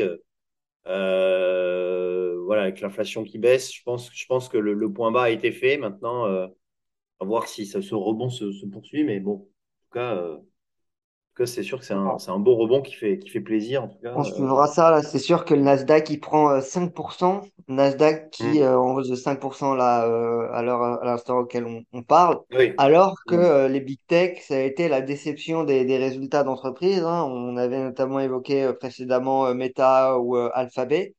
voilà, 0.86 2.63
avec 2.63 2.82
l'inflation 2.82 3.24
qui 3.24 3.38
baisse, 3.38 3.74
je 3.74 3.84
pense, 3.84 4.50
que 4.50 4.58
le, 4.58 4.92
point 4.92 5.12
bas 5.12 5.24
a 5.24 5.30
été 5.30 5.51
fait. 5.51 5.77
Maintenant, 5.77 6.50
à 7.20 7.25
voir 7.25 7.48
si 7.48 7.65
ça, 7.65 7.82
ce 7.82 7.96
rebond 7.96 8.29
se, 8.29 8.51
se, 8.51 8.65
poursuit. 8.65 9.03
Mais 9.03 9.20
bon, 9.20 9.34
en 9.34 9.38
tout 9.38 9.93
cas, 9.93 10.39
cas, 11.36 11.46
c'est 11.46 11.63
sûr 11.63 11.79
que 11.79 11.86
c'est 11.86 11.93
un, 11.93 12.17
un, 12.27 12.39
beau 12.39 12.55
rebond 12.55 12.82
qui 12.82 12.93
fait, 12.93 13.17
qui 13.17 13.29
fait 13.29 13.41
plaisir. 13.41 13.84
En 13.84 13.88
tout 13.88 13.98
cas, 14.01 14.13
on 14.15 14.24
suivra 14.24 14.67
ça. 14.67 14.91
Là, 14.91 15.01
c'est 15.01 15.20
sûr 15.20 15.46
que 15.46 15.53
le 15.53 15.62
Nasdaq 15.62 16.10
il 16.10 16.20
prend 16.20 16.60
5%. 16.60 17.41
Nasdaq 17.67 18.29
qui 18.29 18.60
mmh. 18.60 18.63
en 18.63 18.93
hausse 18.96 19.10
de 19.10 19.15
5% 19.15 19.75
là, 19.75 20.05
euh, 20.05 20.51
à 20.51 20.62
l'instant 21.05 21.39
auquel 21.39 21.65
on, 21.65 21.84
on 21.93 22.03
parle. 22.03 22.39
Oui. 22.51 22.74
Alors 22.77 23.15
que 23.27 23.67
mmh. 23.67 23.72
les 23.72 23.79
big 23.79 24.00
tech, 24.08 24.41
ça 24.41 24.55
a 24.55 24.60
été 24.60 24.89
la 24.89 25.01
déception 25.01 25.63
des, 25.63 25.86
des 25.86 25.98
résultats 25.98 26.43
d'entreprise. 26.43 27.03
Hein. 27.03 27.24
On 27.24 27.58
avait 27.58 27.79
notamment 27.79 28.20
évoqué 28.20 28.72
précédemment 28.79 29.53
Meta 29.53 30.20
ou 30.20 30.36
Alphabet. 30.36 31.15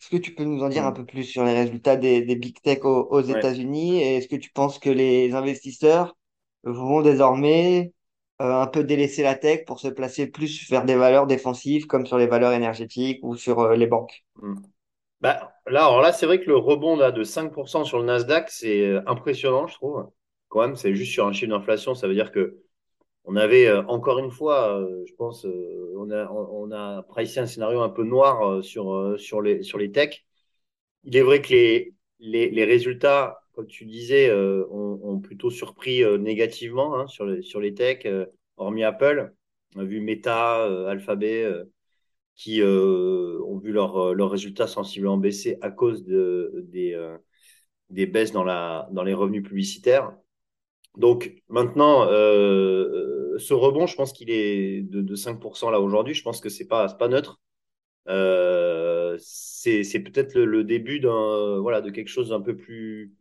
Est-ce 0.00 0.10
que 0.10 0.16
tu 0.16 0.34
peux 0.34 0.44
nous 0.44 0.62
en 0.62 0.68
dire 0.68 0.86
un 0.86 0.92
peu 0.92 1.04
plus 1.04 1.24
sur 1.24 1.44
les 1.44 1.54
résultats 1.54 1.96
des, 1.96 2.22
des 2.22 2.36
big 2.36 2.60
tech 2.62 2.84
aux, 2.84 3.08
aux 3.10 3.20
États-Unis? 3.20 4.00
Et 4.02 4.16
est-ce 4.16 4.28
que 4.28 4.36
tu 4.36 4.50
penses 4.50 4.78
que 4.78 4.90
les 4.90 5.34
investisseurs 5.34 6.16
vont 6.62 7.02
désormais 7.02 7.92
euh, 8.40 8.60
un 8.62 8.66
peu 8.68 8.84
délaisser 8.84 9.22
la 9.22 9.34
tech 9.34 9.64
pour 9.66 9.80
se 9.80 9.88
placer 9.88 10.28
plus 10.28 10.70
vers 10.70 10.84
des 10.84 10.94
valeurs 10.94 11.26
défensives 11.26 11.86
comme 11.86 12.06
sur 12.06 12.18
les 12.18 12.26
valeurs 12.28 12.52
énergétiques 12.52 13.18
ou 13.22 13.34
sur 13.36 13.58
euh, 13.60 13.76
les 13.76 13.86
banques? 13.88 14.24
Bah, 15.20 15.52
là, 15.66 15.86
alors 15.86 16.00
là, 16.00 16.12
c'est 16.12 16.26
vrai 16.26 16.40
que 16.40 16.46
le 16.46 16.56
rebond 16.56 16.96
là, 16.96 17.10
de 17.10 17.24
5% 17.24 17.84
sur 17.84 17.98
le 17.98 18.04
Nasdaq, 18.04 18.48
c'est 18.50 18.82
euh, 18.86 19.02
impressionnant, 19.06 19.66
je 19.66 19.74
trouve. 19.74 20.08
Quand 20.48 20.60
même, 20.60 20.76
c'est 20.76 20.94
juste 20.94 21.12
sur 21.12 21.26
un 21.26 21.32
chiffre 21.32 21.50
d'inflation. 21.50 21.94
Ça 21.94 22.06
veut 22.06 22.14
dire 22.14 22.30
que 22.30 22.62
on 23.28 23.36
avait 23.36 23.70
encore 23.70 24.18
une 24.18 24.30
fois, 24.30 24.82
je 25.06 25.12
pense, 25.14 25.46
on 25.96 26.10
a, 26.10 26.30
on 26.30 26.72
a 26.72 27.02
pricé 27.02 27.40
un 27.40 27.46
scénario 27.46 27.82
un 27.82 27.90
peu 27.90 28.02
noir 28.02 28.64
sur, 28.64 29.20
sur, 29.20 29.42
les, 29.42 29.62
sur 29.62 29.76
les 29.76 29.92
techs. 29.92 30.24
Il 31.04 31.14
est 31.14 31.22
vrai 31.22 31.42
que 31.42 31.50
les, 31.50 31.94
les, 32.20 32.64
résultats, 32.64 33.40
comme 33.52 33.66
tu 33.66 33.84
disais, 33.84 34.32
ont, 34.32 35.20
plutôt 35.20 35.50
surpris 35.50 36.02
négativement 36.18 36.98
hein, 36.98 37.06
sur, 37.06 37.26
les, 37.26 37.42
sur 37.42 37.60
les 37.60 37.74
techs, 37.74 38.08
hormis 38.56 38.84
Apple. 38.84 39.34
On 39.76 39.80
a 39.80 39.84
vu 39.84 40.00
Meta, 40.00 40.64
Alphabet, 40.88 41.46
qui 42.34 42.62
ont 42.62 43.58
vu 43.58 43.72
leurs 43.72 44.14
leur 44.14 44.30
résultats 44.30 44.66
sensiblement 44.66 45.18
baisser 45.18 45.58
à 45.60 45.70
cause 45.70 46.02
de, 46.04 46.64
des, 46.68 46.96
des 47.90 48.06
baisses 48.06 48.32
dans, 48.32 48.44
la, 48.44 48.88
dans 48.90 49.02
les 49.02 49.12
revenus 49.12 49.42
publicitaires. 49.42 50.16
Donc 50.98 51.32
maintenant, 51.48 52.06
euh, 52.10 53.17
ce 53.38 53.54
rebond, 53.54 53.86
je 53.86 53.96
pense 53.96 54.12
qu'il 54.12 54.30
est 54.30 54.82
de, 54.82 55.00
de 55.00 55.16
5% 55.16 55.70
là 55.70 55.80
aujourd'hui. 55.80 56.14
Je 56.14 56.22
pense 56.22 56.40
que 56.40 56.48
c'est 56.48 56.66
pas 56.66 56.88
pas 56.94 57.08
neutre. 57.08 57.40
Euh, 58.08 59.18
c'est 59.20 60.00
peut-être 60.00 60.34
le, 60.34 60.64
début 60.64 61.00
de 61.00 61.90
quelque 61.90 62.08
chose 62.08 62.30
d'un 62.30 62.40
peu 62.40 62.56
plus 62.56 63.14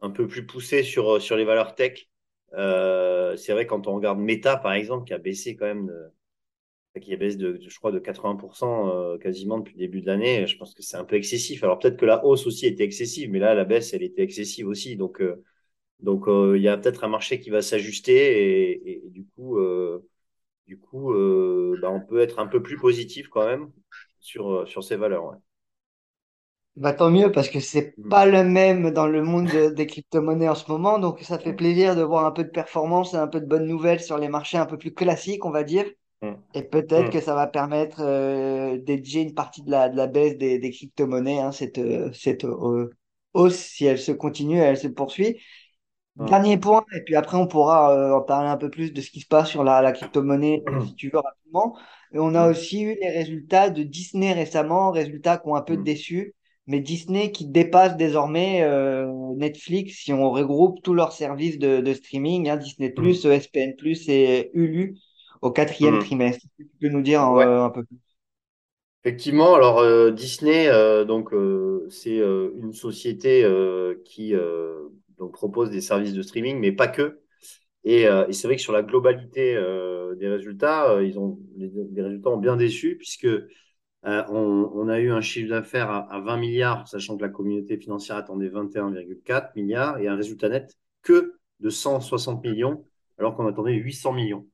un 0.00 0.10
peu 0.10 0.26
plus 0.28 0.46
poussé 0.46 0.82
sur 0.82 1.18
les 1.18 1.44
valeurs 1.44 1.74
tech. 1.74 2.08
Euh, 2.54 3.36
c'est 3.36 3.52
vrai 3.52 3.66
quand 3.66 3.86
on 3.88 3.94
regarde 3.96 4.18
Meta 4.18 4.56
par 4.56 4.72
exemple 4.72 5.06
qui 5.06 5.12
a 5.14 5.18
baissé 5.18 5.56
quand 5.56 5.66
même 5.66 5.86
de, 5.86 7.00
qui 7.00 7.12
a 7.12 7.16
baissé 7.16 7.36
de, 7.36 7.58
je 7.60 7.78
crois 7.78 7.92
de 7.92 7.98
80% 7.98 8.88
euh, 8.88 9.18
quasiment 9.18 9.58
depuis 9.58 9.74
le 9.74 9.80
début 9.80 10.00
de 10.00 10.06
l'année. 10.06 10.46
Je 10.46 10.56
pense 10.56 10.74
que 10.74 10.82
c'est 10.82 10.96
un 10.96 11.04
peu 11.04 11.16
excessif. 11.16 11.62
Alors 11.64 11.78
peut-être 11.78 11.98
que 11.98 12.06
la 12.06 12.24
hausse 12.24 12.46
aussi 12.46 12.66
était 12.66 12.84
excessive, 12.84 13.30
mais 13.30 13.38
là 13.38 13.54
la 13.54 13.64
baisse 13.64 13.92
elle 13.92 14.02
était 14.02 14.22
excessive 14.22 14.68
aussi. 14.68 14.96
Donc 14.96 15.22
donc, 16.00 16.28
euh, 16.28 16.56
il 16.56 16.62
y 16.62 16.68
a 16.68 16.76
peut-être 16.76 17.04
un 17.04 17.08
marché 17.08 17.40
qui 17.40 17.50
va 17.50 17.62
s'ajuster 17.62 18.14
et, 18.14 19.06
et, 19.06 19.10
du 19.10 19.24
coup, 19.26 19.58
euh, 19.58 20.06
du 20.66 20.78
coup 20.78 21.12
euh, 21.12 21.78
bah, 21.82 21.90
on 21.90 22.00
peut 22.00 22.20
être 22.20 22.38
un 22.40 22.46
peu 22.48 22.62
plus 22.62 22.78
positif 22.78 23.28
quand 23.28 23.46
même 23.46 23.72
sur, 24.20 24.66
sur 24.68 24.84
ces 24.84 24.96
valeurs. 24.96 25.26
Ouais. 25.26 25.36
Bah, 26.76 26.92
tant 26.92 27.10
mieux 27.10 27.32
parce 27.32 27.48
que 27.48 27.58
c'est 27.60 27.96
Mm. 27.98 28.10
pas 28.10 28.26
le 28.26 28.44
même 28.44 28.90
dans 28.90 29.06
le 29.06 29.22
monde 29.22 29.48
de- 29.48 29.70
des 29.70 29.86
crypto-monnaies 29.86 30.48
en 30.48 30.54
ce 30.54 30.70
moment. 30.70 30.98
Donc, 30.98 31.20
ça 31.22 31.38
fait 31.38 31.54
plaisir 31.54 31.96
de 31.96 32.02
voir 32.02 32.26
un 32.26 32.32
peu 32.32 32.44
de 32.44 32.50
performance 32.50 33.14
et 33.14 33.16
un 33.16 33.28
peu 33.28 33.40
de 33.40 33.46
bonnes 33.46 33.66
nouvelles 33.66 34.00
sur 34.00 34.18
les 34.18 34.28
marchés 34.28 34.58
un 34.58 34.66
peu 34.66 34.76
plus 34.76 34.92
classiques, 34.94 35.44
on 35.46 35.50
va 35.50 35.64
dire. 35.64 35.86
Mm. 36.22 36.36
Et 36.54 36.62
peut-être 36.62 37.10
que 37.10 37.20
Mm. 37.20 37.22
ça 37.22 37.34
va 37.34 37.46
permettre 37.48 38.00
euh, 38.02 38.78
une 38.88 39.34
partie 39.34 39.62
de 39.62 39.70
la, 39.70 39.88
de 39.90 39.96
la 39.96 40.06
baisse 40.08 40.38
des, 40.38 40.58
des 40.58 40.70
crypto-monnaies, 40.72 41.40
hein, 41.40 41.52
cette, 41.52 41.80
cette 42.14 42.44
euh, 42.44 42.90
hausse, 43.34 43.56
si 43.58 43.86
elle 43.86 43.98
se 44.00 44.12
continue, 44.12 44.58
elle 44.58 44.78
se 44.78 44.88
poursuit. 44.88 45.40
Mm. 46.16 46.26
Dernier 46.26 46.58
point, 46.58 46.84
et 46.94 47.02
puis 47.04 47.14
après 47.14 47.36
on 47.36 47.46
pourra 47.46 47.92
euh, 47.94 48.12
en 48.14 48.22
parler 48.22 48.48
un 48.48 48.56
peu 48.56 48.70
plus 48.70 48.92
de 48.92 49.00
ce 49.00 49.10
qui 49.10 49.20
se 49.20 49.26
passe 49.26 49.50
sur 49.50 49.62
la, 49.64 49.82
la 49.82 49.92
crypto-monnaie, 49.92 50.62
euh, 50.66 50.80
si 50.80 50.94
tu 50.96 51.10
veux, 51.10 51.18
rapidement. 51.18 51.76
Et 52.12 52.18
on 52.18 52.34
a 52.34 52.48
Mm. 52.48 52.50
aussi 52.50 52.82
eu 52.82 52.96
les 53.00 53.10
résultats 53.10 53.70
de 53.70 53.82
Disney 53.82 54.32
récemment, 54.32 54.90
résultats 54.90 55.38
qui 55.38 55.48
ont 55.48 55.54
un 55.56 55.62
peu 55.62 55.76
Mm. 55.76 55.76
déçu, 55.76 56.34
mais 56.66 56.80
Disney 56.80 57.30
qui 57.32 57.46
dépasse 57.46 57.96
désormais 57.96 58.62
euh, 58.62 59.06
Netflix 59.36 59.98
si 60.04 60.12
on 60.12 60.30
regroupe 60.30 60.82
tous 60.82 60.94
leurs 60.94 61.12
services 61.12 61.58
de, 61.58 61.80
de 61.80 61.94
streaming, 61.94 62.48
hein, 62.48 62.56
Disney+, 62.56 62.92
Mm. 62.96 63.24
ESPN+, 63.24 63.74
et 64.08 64.50
Hulu 64.54 64.96
au 65.42 65.50
quatrième 65.52 65.98
Mm. 65.98 65.98
trimestre. 65.98 66.46
Est-ce 66.58 66.64
que 66.64 66.70
Tu 66.72 66.76
peux 66.80 66.88
nous 66.88 67.02
dire 67.02 67.22
Ouais. 67.28 67.46
euh, 67.46 67.64
un 67.64 67.70
peu 67.70 67.84
plus? 67.84 67.98
Effectivement, 69.04 69.54
alors 69.54 69.78
euh, 69.78 70.10
Disney, 70.10 70.66
euh, 70.68 71.04
donc 71.04 71.30
c'est 71.90 72.16
une 72.18 72.72
société 72.72 73.44
qui 74.04 74.34
donc 75.18 75.32
propose 75.32 75.70
des 75.70 75.80
services 75.80 76.12
de 76.12 76.22
streaming, 76.22 76.58
mais 76.58 76.72
pas 76.72 76.88
que. 76.88 77.20
Et, 77.84 78.08
euh, 78.08 78.30
c'est 78.32 78.48
vrai 78.48 78.56
que 78.56 78.62
sur 78.62 78.72
la 78.72 78.82
globalité 78.82 79.54
euh, 79.56 80.16
des 80.16 80.28
résultats, 80.28 80.90
euh, 80.90 81.04
ils 81.04 81.18
ont 81.18 81.38
les, 81.56 82.02
résultats 82.02 82.30
ont 82.30 82.36
bien 82.36 82.56
déçu 82.56 82.96
puisque 82.96 83.28
on, 84.02 84.70
on, 84.74 84.88
a 84.88 85.00
eu 85.00 85.10
un 85.10 85.20
chiffre 85.20 85.50
d'affaires 85.50 85.90
à, 85.90 86.12
à, 86.12 86.20
20 86.20 86.36
milliards, 86.36 86.88
sachant 86.88 87.16
que 87.16 87.22
la 87.22 87.28
communauté 87.28 87.76
financière 87.76 88.16
attendait 88.16 88.48
21,4 88.48 89.50
milliards, 89.56 89.98
et 89.98 90.06
un 90.06 90.16
résultat 90.16 90.48
net 90.48 90.76
que 91.02 91.34
de 91.60 91.70
160 91.70 92.42
millions, 92.44 92.84
alors 93.18 93.36
qu'on 93.36 93.46
attendait 93.48 93.72
800 93.74 94.12
millions 94.12 94.46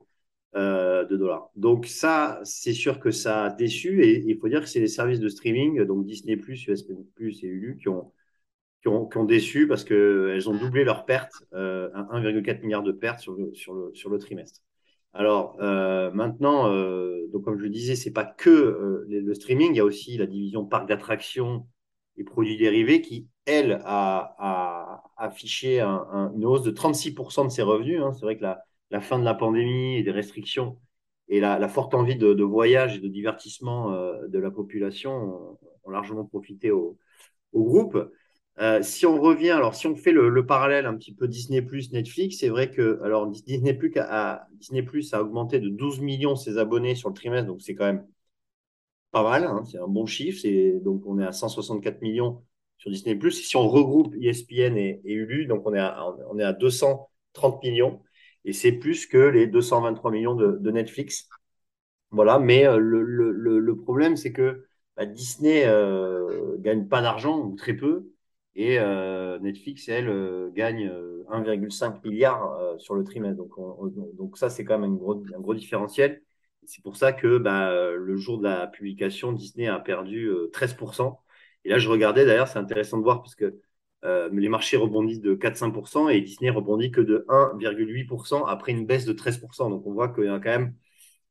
de 0.54 1.16
dollars. 1.16 1.50
Donc 1.56 1.86
ça, 1.86 2.40
c'est 2.44 2.72
sûr 2.72 2.98
que 2.98 3.10
ça 3.10 3.44
a 3.44 3.50
déçu, 3.50 4.02
et 4.04 4.22
il 4.26 4.38
faut 4.38 4.48
dire 4.48 4.60
que 4.60 4.68
c'est 4.68 4.80
les 4.80 4.88
services 4.88 5.20
de 5.20 5.28
streaming, 5.28 5.84
donc 5.84 6.06
Disney+, 6.06 6.34
USPN+, 6.34 7.04
et 7.18 7.46
Hulu, 7.46 7.76
qui 7.78 7.88
ont, 7.88 8.12
qui 8.82 8.88
ont, 8.88 9.24
déçu 9.24 9.68
parce 9.68 9.84
qu'elles 9.84 10.48
ont 10.48 10.56
doublé 10.56 10.84
leurs 10.84 11.04
pertes, 11.04 11.44
euh, 11.52 11.88
1,4 11.94 12.62
milliard 12.62 12.82
de 12.82 12.92
pertes 12.92 13.20
sur 13.20 13.32
le, 13.34 13.54
sur 13.54 13.74
le, 13.74 13.92
sur 13.94 14.10
le 14.10 14.18
trimestre. 14.18 14.60
Alors 15.12 15.56
euh, 15.60 16.10
maintenant, 16.12 16.72
euh, 16.72 17.28
donc 17.32 17.44
comme 17.44 17.58
je 17.58 17.62
le 17.64 17.68
disais, 17.70 17.96
c'est 17.96 18.12
pas 18.12 18.24
que 18.24 18.50
euh, 18.50 19.06
le 19.08 19.34
streaming, 19.34 19.72
il 19.72 19.76
y 19.76 19.80
a 19.80 19.84
aussi 19.84 20.16
la 20.16 20.26
division 20.26 20.64
parc 20.64 20.88
d'attractions 20.88 21.66
et 22.16 22.24
produits 22.24 22.56
dérivés 22.56 23.02
qui, 23.02 23.28
elle, 23.46 23.80
a, 23.84 24.34
a 24.38 25.02
affiché 25.16 25.80
un, 25.80 26.06
un, 26.10 26.32
une 26.34 26.44
hausse 26.44 26.62
de 26.62 26.70
36% 26.70 27.44
de 27.44 27.50
ses 27.50 27.62
revenus. 27.62 28.00
Hein. 28.02 28.12
C'est 28.14 28.24
vrai 28.24 28.36
que 28.36 28.42
la, 28.42 28.62
la, 28.90 29.00
fin 29.00 29.18
de 29.18 29.24
la 29.24 29.34
pandémie 29.34 29.96
et 29.96 30.02
des 30.02 30.10
restrictions 30.10 30.78
et 31.28 31.40
la, 31.40 31.58
la 31.58 31.68
forte 31.68 31.94
envie 31.94 32.16
de, 32.16 32.34
de, 32.34 32.44
voyage 32.44 32.96
et 32.96 33.00
de 33.00 33.08
divertissement 33.08 33.92
euh, 33.92 34.26
de 34.28 34.38
la 34.38 34.50
population 34.50 35.12
ont, 35.12 35.58
ont 35.84 35.90
largement 35.90 36.24
profité 36.24 36.70
au, 36.70 36.98
au 37.52 37.64
groupe. 37.64 37.98
Euh, 38.60 38.82
si 38.82 39.06
on 39.06 39.20
revient, 39.20 39.50
alors 39.50 39.74
si 39.74 39.86
on 39.86 39.96
fait 39.96 40.12
le, 40.12 40.28
le 40.28 40.46
parallèle 40.46 40.84
un 40.86 40.94
petit 40.96 41.14
peu 41.14 41.26
Disney 41.26 41.66
Netflix, 41.92 42.36
c'est 42.38 42.50
vrai 42.50 42.70
que 42.70 43.00
alors 43.02 43.26
Disney 43.26 43.72
Plus 43.74 43.92
a, 43.96 44.46
Disney 44.52 44.82
Plus 44.82 45.14
a 45.14 45.22
augmenté 45.22 45.58
de 45.58 45.70
12 45.70 46.00
millions 46.00 46.36
ses 46.36 46.58
abonnés 46.58 46.94
sur 46.94 47.08
le 47.08 47.14
trimestre, 47.14 47.46
donc 47.46 47.62
c'est 47.62 47.74
quand 47.74 47.86
même 47.86 48.06
pas 49.10 49.22
mal, 49.22 49.44
hein, 49.44 49.62
c'est 49.64 49.78
un 49.78 49.88
bon 49.88 50.06
chiffre. 50.06 50.40
C'est 50.40 50.80
donc 50.80 51.02
on 51.06 51.18
est 51.18 51.24
à 51.26 51.32
164 51.32 52.00
millions 52.02 52.42
sur 52.78 52.90
Disney 52.90 53.14
Plus. 53.16 53.32
Si 53.32 53.56
on 53.56 53.68
regroupe 53.68 54.14
ESPN 54.20 54.76
et, 54.76 55.00
et, 55.04 55.12
Hulu, 55.14 55.46
donc 55.46 55.66
on 55.66 55.74
est 55.74 55.78
à 55.78 56.04
on 56.30 56.38
est 56.38 56.44
à 56.44 56.52
230 56.52 57.62
millions 57.62 58.00
et 58.44 58.52
c'est 58.52 58.72
plus 58.72 59.06
que 59.06 59.18
les 59.18 59.46
223 59.46 60.10
millions 60.10 60.34
de, 60.34 60.58
de 60.58 60.70
Netflix. 60.70 61.28
Voilà, 62.10 62.38
mais 62.38 62.66
euh, 62.66 62.78
le, 62.78 63.02
le, 63.02 63.58
le, 63.60 63.76
problème 63.76 64.16
c'est 64.16 64.32
que 64.32 64.66
bah, 64.96 65.06
Disney 65.06 65.64
euh, 65.66 66.56
gagne 66.60 66.88
pas 66.88 67.02
d'argent 67.02 67.38
ou 67.40 67.56
très 67.56 67.74
peu 67.74 68.11
et 68.54 68.78
euh, 68.78 69.38
Netflix, 69.38 69.88
elle, 69.88 70.08
euh, 70.08 70.50
gagne 70.52 70.90
1,5 71.30 72.04
milliard 72.04 72.52
euh, 72.54 72.78
sur 72.78 72.94
le 72.94 73.04
trimestre. 73.04 73.36
Donc, 73.36 73.56
on, 73.58 73.76
on, 73.78 74.12
donc 74.14 74.36
ça, 74.36 74.50
c'est 74.50 74.64
quand 74.64 74.78
même 74.78 74.92
un 74.92 74.94
gros, 74.94 75.22
un 75.34 75.40
gros 75.40 75.54
différentiel. 75.54 76.22
C'est 76.64 76.82
pour 76.82 76.96
ça 76.96 77.12
que 77.12 77.38
bah, 77.38 77.72
le 77.92 78.16
jour 78.16 78.38
de 78.38 78.44
la 78.44 78.66
publication, 78.68 79.32
Disney 79.32 79.66
a 79.68 79.80
perdu 79.80 80.30
13%. 80.52 81.18
Et 81.64 81.70
là, 81.70 81.78
je 81.78 81.88
regardais, 81.88 82.24
d'ailleurs, 82.24 82.46
c'est 82.48 82.58
intéressant 82.58 82.98
de 82.98 83.02
voir 83.02 83.22
parce 83.22 83.34
que 83.34 83.60
euh, 84.04 84.28
les 84.32 84.48
marchés 84.48 84.76
rebondissent 84.76 85.20
de 85.20 85.34
4-5% 85.34 86.08
et 86.08 86.20
Disney 86.20 86.50
rebondit 86.50 86.90
que 86.92 87.00
de 87.00 87.24
1,8% 87.28 88.44
après 88.46 88.72
une 88.72 88.86
baisse 88.86 89.04
de 89.06 89.12
13%. 89.12 89.70
Donc, 89.70 89.86
on 89.86 89.92
voit 89.92 90.08
qu'il 90.10 90.24
y 90.24 90.28
a 90.28 90.38
quand 90.38 90.50
même 90.50 90.74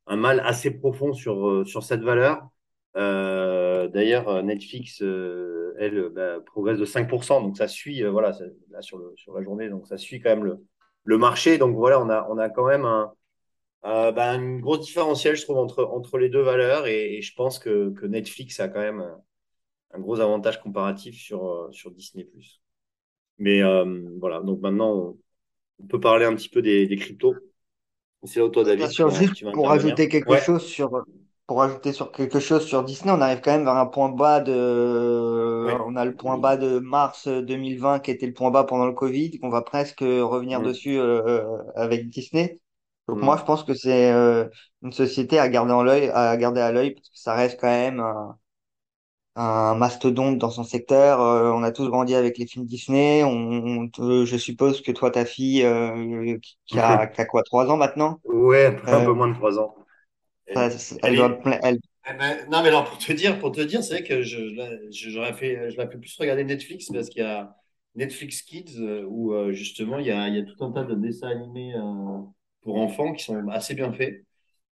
un 0.08 0.18
mal 0.18 0.42
assez 0.42 0.72
profond 0.72 1.14
sur, 1.14 1.68
sur 1.68 1.84
cette 1.84 2.02
valeur. 2.02 2.51
Euh, 2.98 3.88
D'ailleurs, 3.88 4.44
Netflix, 4.44 5.02
euh, 5.02 5.74
elle, 5.80 6.10
bah, 6.10 6.40
progresse 6.46 6.78
de 6.80 6.86
5%, 6.86 7.42
donc 7.42 7.58
ça 7.58 7.68
suit, 7.68 8.04
euh, 8.04 8.12
voilà, 8.12 8.34
ça, 8.34 8.46
là 8.70 8.82
sur, 8.82 8.98
le, 8.98 9.14
sur 9.18 9.34
la 9.34 9.42
journée, 9.44 9.70
donc 9.70 9.88
ça 9.88 9.98
suit 9.98 10.20
quand 10.22 10.30
même 10.30 10.44
le, 10.44 10.60
le 11.06 11.18
marché. 11.18 11.58
Donc 11.58 11.76
voilà, 11.76 12.02
on 12.02 12.10
a, 12.10 12.28
on 12.30 12.38
a 12.38 12.50
quand 12.50 12.68
même 12.68 12.86
un, 12.86 13.14
Euh, 13.86 14.12
ben, 14.12 14.42
une 14.42 14.62
grosse 14.62 14.82
différentiel, 14.82 15.36
je 15.38 15.44
trouve, 15.44 15.58
entre, 15.58 15.84
entre 15.86 16.18
les 16.20 16.30
deux 16.30 16.42
valeurs 16.42 16.88
et, 16.88 17.18
et 17.18 17.22
je 17.24 17.34
pense 17.36 17.60
que, 17.60 17.92
que 17.92 18.06
Netflix 18.08 18.60
a 18.60 18.68
quand 18.70 18.80
même 18.82 19.02
un, 19.02 19.22
un 19.94 20.00
gros 20.00 20.20
avantage 20.22 20.62
comparatif 20.62 21.16
sur, 21.22 21.46
euh, 21.48 21.72
sur 21.74 21.92
Disney+. 21.92 22.28
Mais 23.38 23.62
euh, 23.64 24.10
voilà, 24.20 24.42
donc 24.42 24.62
maintenant, 24.62 24.92
on, 24.94 25.18
on 25.84 25.88
peut 25.88 26.00
parler 26.00 26.26
un 26.26 26.36
petit 26.36 26.50
peu 26.50 26.62
des, 26.62 26.88
des 26.88 26.98
cryptos. 26.98 27.36
C'est 28.26 28.40
là 28.42 28.48
où 28.48 28.50
toi, 28.50 28.64
David, 28.64 28.90
tu 28.92 28.96
sûr, 28.96 29.10
juste 29.10 29.36
tu 29.36 29.46
pour 29.52 29.72
intervenir. 29.72 29.72
ajouter 29.72 30.10
quelque 30.10 30.36
Ouais. 30.36 30.38
chose 30.38 30.66
sur, 30.66 31.04
pour 31.52 31.64
ajouter 31.64 31.92
sur 31.92 32.14
quelque 32.14 32.40
chose 32.40 32.66
sur 32.66 32.82
Disney, 32.86 33.12
on 33.12 33.20
arrive 33.20 33.42
quand 33.42 33.52
même 33.52 33.66
vers 33.66 33.76
un 33.76 33.86
point 33.86 34.08
bas 34.10 34.40
de, 34.40 35.78
on 35.86 35.98
a 35.98 36.06
le 36.06 36.16
point 36.16 36.38
bas 36.38 36.56
de 36.56 36.80
mars 36.80 37.28
2020 37.28 38.00
qui 38.00 38.12
était 38.12 38.26
le 38.28 38.34
point 38.34 38.52
bas 38.52 38.64
pendant 38.64 38.86
le 38.86 38.94
Covid, 38.94 39.38
qu'on 39.40 39.50
va 39.50 39.62
presque 39.62 40.00
revenir 40.00 40.62
Mm. 40.62 40.64
dessus 40.64 40.98
euh, 40.98 41.44
avec 41.76 42.10
Disney. 42.10 42.62
Donc 43.10 43.22
moi, 43.22 43.36
je 43.38 43.44
Mm. 43.44 43.46
pense 43.46 43.64
que 43.66 43.74
c'est 43.74 44.12
euh, 44.14 44.48
une 44.82 44.94
société 44.94 45.40
à 45.40 45.50
garder 45.50 45.74
en 45.74 45.84
l'œil, 45.84 46.10
à 46.14 46.38
garder 46.38 46.62
à 46.62 46.72
l'œil 46.72 46.92
parce 46.96 47.10
que 47.10 47.18
ça 47.20 47.34
reste 47.36 47.60
quand 47.60 47.68
même 47.68 48.00
un, 48.00 48.38
un 49.36 49.76
mastodonte 49.76 50.38
dans 50.38 50.50
son 50.52 50.64
secteur. 50.64 51.22
Euh, 51.22 51.52
on 51.54 51.64
a 51.64 51.72
tous 51.72 51.90
grandi 51.90 52.16
avec 52.16 52.38
les 52.38 52.48
films 52.48 52.66
Disney. 52.66 53.24
On, 53.24 53.90
on 54.00 54.26
je 54.26 54.38
suppose 54.38 54.82
que 54.82 54.92
toi, 54.92 55.12
ta 55.12 55.26
fille, 55.26 55.66
qui 56.42 56.58
qui 56.66 56.80
a, 56.80 57.08
qui 57.08 57.22
a 57.22 57.26
quoi, 57.26 57.44
trois 57.44 57.68
ans 57.70 57.78
maintenant? 57.78 58.20
Ouais, 58.24 58.82
un 58.88 59.02
peu 59.02 59.14
moins 59.14 59.28
de 59.28 59.36
trois 59.36 59.60
ans. 59.60 59.76
Ça, 60.54 60.70
Elle, 61.04 61.18
elle 61.18 61.40
elle 61.64 61.80
eh 62.10 62.14
ben, 62.18 62.50
non, 62.50 62.62
mais 62.64 62.70
alors 62.70 62.86
pour 62.90 62.98
te 63.00 63.12
dire, 63.14 63.40
pour 63.40 63.52
te 63.52 63.62
dire, 63.62 63.84
c'est 63.84 63.96
vrai 64.00 64.04
que 64.04 64.24
je, 64.24 64.40
je- 64.92 65.10
j'aurais 65.12 65.34
fait, 65.34 65.72
je 65.72 65.78
l'ai 65.78 65.88
fait 65.90 65.98
plus 66.00 66.16
regarder 66.18 66.44
Netflix 66.44 66.90
parce 66.92 67.10
qu'il 67.10 67.22
y 67.22 67.26
a 67.26 67.56
Netflix 67.96 68.42
Kids 68.44 68.78
euh, 68.80 69.06
où 69.08 69.34
euh, 69.34 69.54
justement 69.54 70.00
il 70.00 70.08
y 70.08 70.12
a, 70.12 70.28
il 70.28 70.36
y 70.36 70.40
a 70.40 70.44
tout 70.44 70.64
un 70.66 70.72
tas 70.72 70.84
de 70.84 70.96
dessins 70.96 71.30
animés 71.30 71.76
euh, 71.76 72.20
pour 72.62 72.78
enfants 72.78 73.14
qui 73.14 73.24
sont 73.24 73.48
assez 73.50 73.76
bien 73.76 73.94
faits. 73.94 74.26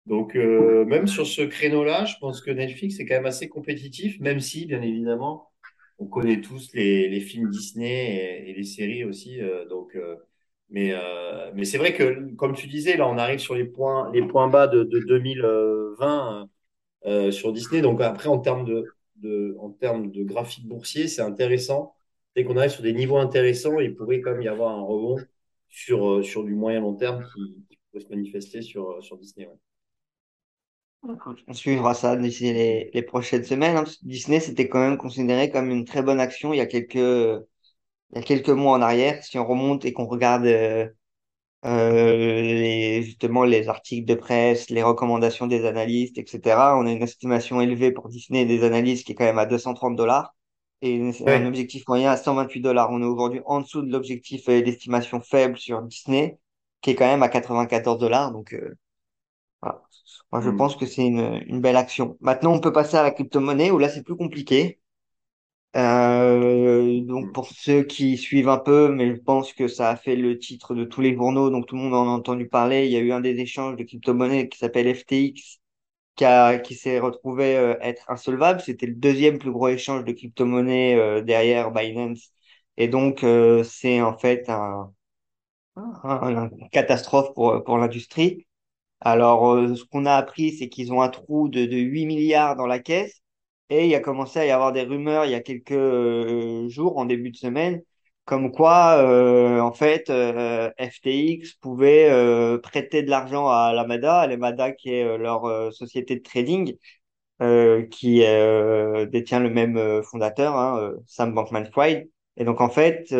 Donc 0.07 0.37
euh, 0.37 0.85
même 0.87 1.07
sur 1.09 1.27
ce 1.27 1.43
créneau-là, 1.43 2.05
je 2.07 2.17
pense 2.21 2.41
que 2.43 2.51
Netflix 2.53 3.01
est 3.01 3.07
quand 3.07 3.17
même 3.17 3.27
assez 3.27 3.49
compétitif, 3.49 4.21
même 4.21 4.41
si 4.41 4.67
bien 4.67 4.83
évidemment 4.83 5.51
on 5.99 6.07
connaît 6.07 6.41
tous 6.41 6.73
les, 6.75 7.09
les 7.09 7.21
films 7.21 7.51
Disney 7.51 8.45
et, 8.47 8.51
et 8.51 8.55
les 8.55 8.65
séries 8.65 9.05
aussi. 9.05 9.41
euh, 9.41 9.67
donc, 9.69 9.95
euh, 9.97 10.17
mais 10.71 10.93
euh, 10.95 11.51
mais 11.55 11.65
c'est 11.65 11.79
vrai 11.79 11.95
que 11.95 12.35
comme 12.37 12.55
tu 12.55 12.67
disais, 12.69 12.97
là 12.97 13.09
on 13.09 13.19
arrive 13.19 13.39
sur 13.39 13.55
les 13.55 13.65
points 13.65 14.11
les 14.13 14.23
points 14.27 14.49
bas 14.49 14.67
de, 14.67 14.85
de 14.85 14.99
2020 15.01 16.49
euh, 17.07 17.31
sur 17.31 17.53
Disney. 17.53 17.83
Donc 17.83 18.01
après, 18.01 18.29
en 18.29 18.39
termes 18.39 18.65
de, 18.65 18.85
de, 19.17 19.57
en 19.61 19.71
termes 19.71 20.11
de 20.11 20.25
graphique 20.25 20.67
boursier, 20.67 21.09
c'est 21.09 21.23
intéressant. 21.23 21.95
Dès 22.35 22.45
qu'on 22.45 22.57
arrive 22.57 22.71
sur 22.71 22.83
des 22.83 22.93
niveaux 22.93 23.19
intéressants, 23.19 23.79
il 23.79 23.95
pourrait 23.95 24.21
quand 24.21 24.33
même 24.33 24.43
y 24.43 24.49
avoir 24.49 24.77
un 24.77 24.83
rebond 24.83 25.17
sur, 25.69 26.11
euh, 26.11 26.23
sur 26.23 26.45
du 26.45 26.55
moyen 26.55 26.81
long 26.81 26.95
terme 26.95 27.25
qui, 27.35 27.79
pourrait 27.91 28.05
se 28.05 28.09
manifester 28.11 28.63
sur, 28.63 28.91
euh, 28.91 29.01
sur 29.01 29.17
Disney. 29.19 29.49
on 31.47 31.53
suivra 31.55 31.95
ça 31.95 32.17
d'ici 32.17 32.53
les, 32.53 32.91
les 32.93 33.03
prochaines 33.03 33.45
semaines. 33.45 33.77
hein, 33.77 33.85
Disney, 34.03 34.41
c'était 34.41 34.69
quand 34.69 34.81
même 34.81 34.99
considéré 34.99 35.51
comme 35.51 35.71
une 35.71 35.85
très 35.85 36.03
bonne 36.03 36.21
action 36.21 36.53
il 36.53 36.57
y 36.59 36.61
a 36.61 36.67
quelques, 36.67 37.47
il 38.13 38.17
y 38.19 38.21
a 38.21 38.23
quelques 38.23 38.49
mois 38.51 38.77
en 38.79 38.83
arrière. 38.83 39.23
Si 39.25 39.39
on 39.39 39.47
remonte 39.47 39.85
et 39.85 39.93
qu'on 39.93 40.07
regarde 40.07 40.47
euh, 40.47 40.89
euh, 41.65 42.43
les, 42.43 43.03
justement 43.03 43.45
les 43.45 43.69
articles 43.69 44.07
de 44.07 44.15
presse, 44.15 44.71
les 44.71 44.83
recommandations 44.83 45.47
des 45.47 45.65
analystes, 45.67 46.19
etc., 46.19 46.77
on 46.79 46.87
a 46.87 46.93
une 46.93 47.03
estimation 47.03 47.61
élevée 47.61 47.93
pour 47.93 48.09
Disney 48.09 48.47
des 48.47 48.65
analystes 48.65 49.07
qui 49.07 49.13
est 49.13 49.15
quand 49.15 49.25
même 49.25 49.39
à 49.39 49.47
230 49.47 49.97
dollars 49.97 50.35
et 50.83 51.01
un 51.27 51.47
objectif 51.47 51.85
moyen 51.89 52.11
à 52.13 52.17
128 52.17 52.61
dollars. 52.61 52.91
On 52.93 53.03
est 53.03 53.07
aujourd'hui 53.07 53.41
en 53.47 53.61
dessous 53.61 53.83
de 53.83 53.91
l'objectif 53.93 54.49
euh, 54.49 54.63
d'estimation 54.63 55.21
faible 55.21 55.59
sur 55.59 55.83
Disney 55.83 56.39
qui 56.83 56.91
est 56.91 56.95
quand 56.97 57.07
même 57.07 57.23
à 57.23 57.29
94 57.29 57.99
dollars. 57.99 58.33
Donc, 58.33 58.53
euh, 58.55 58.77
Voilà. 59.63 59.83
Moi, 60.33 60.41
je 60.43 60.51
pense 60.51 60.77
Mm. 60.77 60.79
que 60.79 60.87
c'est 60.87 61.07
une, 61.07 61.43
une 61.47 61.61
belle 61.61 61.77
action. 61.77 62.17
Maintenant, 62.21 62.53
on 62.55 62.61
peut 62.61 62.73
passer 62.73 62.97
à 62.97 63.03
la 63.03 63.11
crypto-monnaie 63.11 63.71
où 63.71 63.79
là, 63.79 63.89
c'est 63.89 64.03
plus 64.03 64.17
compliqué. 64.17 64.81
Euh. 65.77 66.56
Pour 67.37 67.49
ceux 67.51 67.85
qui 67.85 68.19
suivent 68.19 68.49
un 68.51 68.59
peu, 68.59 68.91
mais 68.91 69.15
je 69.15 69.21
pense 69.21 69.55
que 69.55 69.69
ça 69.69 69.91
a 69.91 69.97
fait 69.97 70.17
le 70.17 70.39
titre 70.41 70.75
de 70.75 70.85
tous 70.85 71.03
les 71.03 71.15
journaux, 71.15 71.51
donc 71.51 71.67
tout 71.69 71.77
le 71.77 71.83
monde 71.83 71.95
en 71.95 72.07
a 72.09 72.11
entendu 72.11 72.49
parler. 72.49 72.87
Il 72.87 72.93
y 72.93 72.97
a 72.97 73.01
eu 73.01 73.13
un 73.13 73.21
des 73.21 73.39
échanges 73.41 73.77
de 73.77 73.85
crypto-monnaie 73.85 74.49
qui 74.49 74.59
s'appelle 74.59 74.95
FTX, 74.95 75.61
qui 76.17 76.75
s'est 76.77 76.99
retrouvé 77.01 77.57
euh, 77.59 77.77
être 77.83 78.11
insolvable. 78.11 78.61
C'était 78.63 78.87
le 78.87 78.95
deuxième 78.95 79.39
plus 79.39 79.53
gros 79.53 79.69
échange 79.69 80.05
de 80.05 80.13
crypto-monnaie 80.13 80.97
euh, 80.97 81.23
derrière 81.23 81.71
Binance. 81.73 82.33
Et 82.79 82.89
donc, 82.89 83.25
euh, 83.25 83.65
c'est 83.65 84.01
en 84.03 84.17
fait 84.19 84.49
un, 84.51 84.93
un- 85.77 86.51
une 86.51 86.69
catastrophe 86.71 87.35
pour, 87.35 87.63
pour 87.65 87.79
l'industrie. 87.79 88.47
Alors, 89.01 89.57
ce 89.77 89.85
qu'on 89.85 90.07
a 90.07 90.15
appris, 90.17 90.53
c'est 90.59 90.69
qu'ils 90.71 90.93
ont 90.93 91.03
un 91.03 91.11
trou 91.11 91.49
de 91.51 91.63
8 91.63 92.07
milliards 92.07 92.57
dans 92.57 92.67
la 92.69 92.81
caisse 92.81 93.23
et 93.71 93.87
il 93.87 93.95
a 93.95 94.01
commencé 94.01 94.39
à 94.41 94.47
y 94.47 94.51
avoir 94.51 94.73
des 94.73 94.83
rumeurs 94.83 95.25
il 95.27 95.33
y 95.33 95.35
a 95.35 95.41
quelques 95.41 95.73
euh, 95.73 96.69
jours, 96.69 96.99
en 96.99 97.05
début 97.07 97.31
de 97.31 97.37
semaine, 97.37 97.83
comme 98.25 98.51
quoi, 98.53 98.99
euh, 99.03 99.61
en 99.61 99.73
fait, 99.73 100.11
euh, 100.11 100.71
FTX 100.79 101.55
pouvait 101.61 102.11
euh, 102.11 102.59
prêter 102.59 103.03
de 103.03 103.11
l'argent 103.11 103.49
à 103.49 103.67
Alameda, 103.71 104.21
Alameda 104.21 104.73
qui 104.73 104.91
est 104.91 105.05
euh, 105.05 105.17
leur 105.19 105.73
société 105.73 106.17
de 106.17 106.23
trading, 106.23 106.77
qui 107.91 108.21
détient 109.11 109.41
le 109.41 109.51
même 109.51 110.03
fondateur, 110.05 110.57
hein, 110.57 110.93
Sam 111.07 111.35
Bankman-Fried. 111.35 112.11
Et 112.39 112.45
donc, 112.45 112.61
en 112.61 112.69
fait, 112.71 113.07
il 113.11 113.17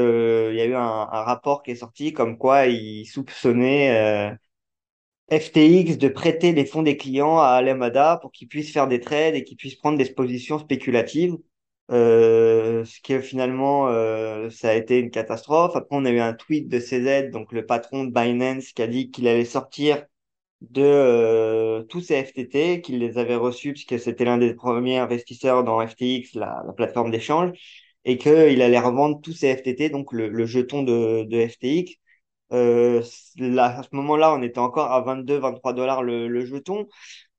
y 0.57 0.61
a 0.61 0.65
eu 0.67 0.75
un, 0.75 0.81
un 0.83 1.23
rapport 1.23 1.63
qui 1.63 1.71
est 1.73 1.75
sorti 1.77 2.13
comme 2.13 2.39
quoi 2.39 2.67
ils 2.67 3.07
soupçonnaient... 3.07 4.37
FTX 5.31 5.99
de 5.99 6.09
prêter 6.09 6.53
les 6.53 6.65
fonds 6.65 6.83
des 6.83 6.97
clients 6.97 7.39
à 7.39 7.49
Alameda 7.49 8.19
pour 8.23 8.31
qu'ils 8.31 8.49
puissent 8.49 8.73
faire 8.73 8.87
des 8.87 9.01
trades 9.01 9.35
et 9.35 9.43
qu'ils 9.43 9.57
puissent 9.57 9.75
prendre 9.75 9.99
des 9.99 10.05
positions 10.13 10.59
spéculatives. 10.59 11.37
Euh, 11.91 12.85
ce 12.85 13.01
qui 13.01 13.19
finalement, 13.21 13.89
euh, 13.89 14.51
ça 14.51 14.71
a 14.71 14.75
été 14.75 14.99
une 14.99 15.11
catastrophe. 15.11 15.75
Après, 15.77 15.97
on 15.97 16.05
a 16.05 16.11
eu 16.11 16.21
un 16.21 16.33
tweet 16.35 16.69
de 16.69 16.79
CZ, 16.79 17.31
donc 17.31 17.53
le 17.53 17.67
patron 17.67 18.05
de 18.05 18.13
Binance, 18.13 18.73
qui 18.73 18.83
a 18.83 18.87
dit 18.87 19.11
qu'il 19.11 19.27
allait 19.29 19.45
sortir 19.45 20.05
de 20.63 20.83
euh, 20.83 21.83
tous 21.85 22.01
ces 22.01 22.25
FTT, 22.25 22.81
qu'il 22.83 22.99
les 22.99 23.19
avait 23.19 23.37
reçus 23.37 23.73
puisque 23.73 23.99
c'était 24.01 24.25
l'un 24.25 24.39
des 24.39 24.55
premiers 24.55 24.99
investisseurs 24.99 25.65
dans 25.65 25.87
FTX, 25.87 26.35
la, 26.35 26.63
la 26.67 26.73
plateforme 26.73 27.11
d'échange, 27.11 27.51
et 28.05 28.19
qu'il 28.19 28.63
allait 28.63 28.79
revendre 28.81 29.21
tous 29.21 29.33
ces 29.33 29.57
FTT, 29.57 29.91
donc 29.91 30.13
le, 30.13 30.47
jeton 30.47 30.83
de 30.83 31.49
FTX 31.49 31.99
euh, 32.53 33.03
là, 33.39 33.79
à 33.79 33.83
ce 33.83 33.89
moment-là, 33.93 34.33
on 34.35 34.43
était 34.43 34.59
encore 34.61 34.93
à 34.93 35.01
22-23 35.03 35.73
dollars 35.73 36.03
le, 36.03 36.29
le 36.29 36.45
jeton. 36.47 36.87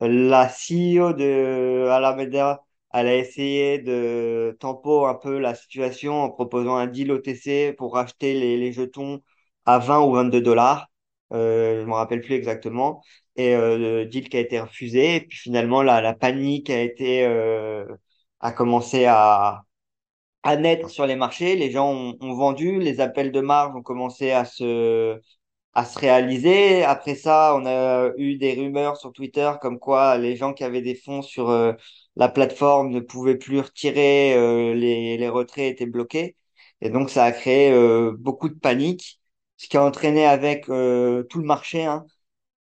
La 0.01 0.49
CEO 0.49 1.13
de 1.13 1.87
Alameda, 1.91 2.63
elle 2.93 3.07
a 3.07 3.15
essayé 3.15 3.79
de 3.79 4.55
tempo 4.59 5.05
un 5.05 5.15
peu 5.15 5.39
la 5.39 5.55
situation 5.55 6.21
en 6.23 6.29
proposant 6.29 6.75
un 6.77 6.87
deal 6.87 7.11
OTC 7.11 7.73
pour 7.77 7.93
racheter 7.93 8.33
les, 8.39 8.57
les 8.57 8.71
jetons 8.73 9.21
à 9.65 9.79
20 9.79 10.01
ou 10.01 10.11
22 10.13 10.41
dollars. 10.41 10.87
Euh, 11.33 11.81
je 11.81 11.85
me 11.85 11.93
rappelle 11.93 12.21
plus 12.21 12.35
exactement. 12.35 13.01
Et 13.35 13.55
euh, 13.55 13.77
le 13.77 14.05
deal 14.05 14.29
qui 14.29 14.37
a 14.37 14.39
été 14.39 14.59
refusé. 14.59 15.15
Et 15.15 15.21
puis 15.21 15.37
finalement, 15.37 15.81
la, 15.83 16.01
la 16.01 16.13
panique 16.13 16.69
a 16.69 16.81
été 16.81 17.25
euh, 17.25 17.85
a 18.39 18.51
commencé 18.51 19.05
à 19.05 19.63
à 20.43 20.55
naître 20.57 20.89
sur 20.89 21.05
les 21.05 21.15
marchés. 21.15 21.55
Les 21.55 21.71
gens 21.71 21.91
ont, 22.21 22.33
vendu, 22.35 22.79
les 22.79 22.99
appels 23.01 23.31
de 23.31 23.41
marge 23.41 23.75
ont 23.75 23.81
commencé 23.83 24.31
à 24.31 24.45
se, 24.45 25.19
à 25.73 25.85
se 25.85 25.99
réaliser. 25.99 26.83
Après 26.83 27.15
ça, 27.15 27.55
on 27.55 27.65
a 27.65 28.11
eu 28.17 28.37
des 28.37 28.53
rumeurs 28.55 28.97
sur 28.97 29.13
Twitter 29.13 29.51
comme 29.61 29.79
quoi 29.79 30.17
les 30.17 30.35
gens 30.35 30.53
qui 30.53 30.63
avaient 30.63 30.81
des 30.81 30.95
fonds 30.95 31.21
sur 31.21 31.49
euh, 31.49 31.73
la 32.15 32.29
plateforme 32.29 32.89
ne 32.91 32.99
pouvaient 32.99 33.37
plus 33.37 33.59
retirer, 33.59 34.33
euh, 34.35 34.73
les, 34.73 35.17
les 35.17 35.29
retraits 35.29 35.71
étaient 35.73 35.85
bloqués. 35.85 36.35
Et 36.81 36.89
donc, 36.89 37.09
ça 37.09 37.25
a 37.25 37.31
créé 37.31 37.71
euh, 37.71 38.13
beaucoup 38.19 38.49
de 38.49 38.55
panique, 38.55 39.19
ce 39.57 39.67
qui 39.67 39.77
a 39.77 39.83
entraîné 39.83 40.25
avec 40.25 40.69
euh, 40.69 41.23
tout 41.23 41.39
le 41.39 41.45
marché, 41.45 41.85
hein, 41.85 42.05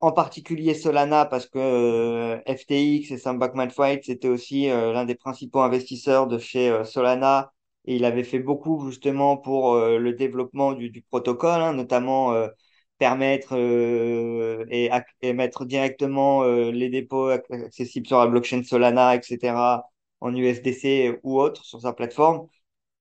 en 0.02 0.12
particulier 0.14 0.74
Solana, 0.76 1.26
parce 1.26 1.48
que 1.48 1.60
euh, 1.60 2.40
FTX 2.48 3.12
et 3.12 3.18
Sam 3.20 3.40
Bankman-Fried, 3.40 4.04
c'était 4.04 4.28
aussi 4.30 4.68
l'un 4.68 5.06
des 5.06 5.16
principaux 5.16 5.62
investisseurs 5.62 6.28
de 6.28 6.38
chez 6.40 6.84
Solana. 6.86 7.54
Il 7.88 8.06
avait 8.06 8.24
fait 8.24 8.40
beaucoup 8.40 8.86
justement 8.90 9.38
pour 9.38 9.74
euh, 9.76 9.98
le 10.00 10.14
développement 10.14 10.74
du, 10.74 10.90
du 10.90 11.02
protocole, 11.04 11.62
hein, 11.62 11.74
notamment 11.74 12.34
euh, 12.34 12.48
permettre 12.98 13.56
euh, 13.58 14.66
et, 14.70 14.90
et 15.22 15.34
mettre 15.34 15.66
directement 15.66 16.44
euh, 16.44 16.72
les 16.72 16.90
dépôts 16.90 17.30
ac- 17.30 17.52
accessibles 17.66 18.08
sur 18.08 18.20
la 18.20 18.28
blockchain 18.28 18.64
Solana, 18.64 19.16
etc., 19.16 19.84
en 20.22 20.34
USDC 20.36 21.20
ou 21.24 21.40
autre 21.40 21.64
sur 21.66 21.82
sa 21.82 21.94
plateforme. 21.94 22.48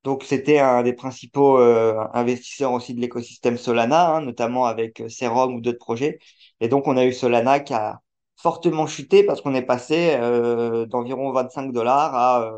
Donc, 0.05 0.25
c'était 0.25 0.59
un 0.59 0.83
des 0.83 0.93
principaux 0.93 1.59
euh, 1.59 1.95
investisseurs 2.15 2.73
aussi 2.73 2.95
de 2.95 3.01
l'écosystème 3.01 3.57
Solana, 3.59 4.17
hein, 4.17 4.21
notamment 4.23 4.67
avec 4.67 5.03
Serum 5.09 5.55
ou 5.57 5.61
d'autres 5.63 5.79
projets. 5.79 6.19
Et 6.61 6.69
donc, 6.69 6.87
on 6.89 6.97
a 6.99 7.07
eu 7.07 7.13
Solana 7.13 7.61
qui 7.61 7.73
a 7.75 8.01
fortement 8.37 8.87
chuté 8.87 9.25
parce 9.25 9.41
qu'on 9.41 9.55
est 9.55 9.63
passé 9.63 10.17
d'environ 10.89 11.33
25 11.33 11.73
dollars 11.73 12.15
à, 12.15 12.53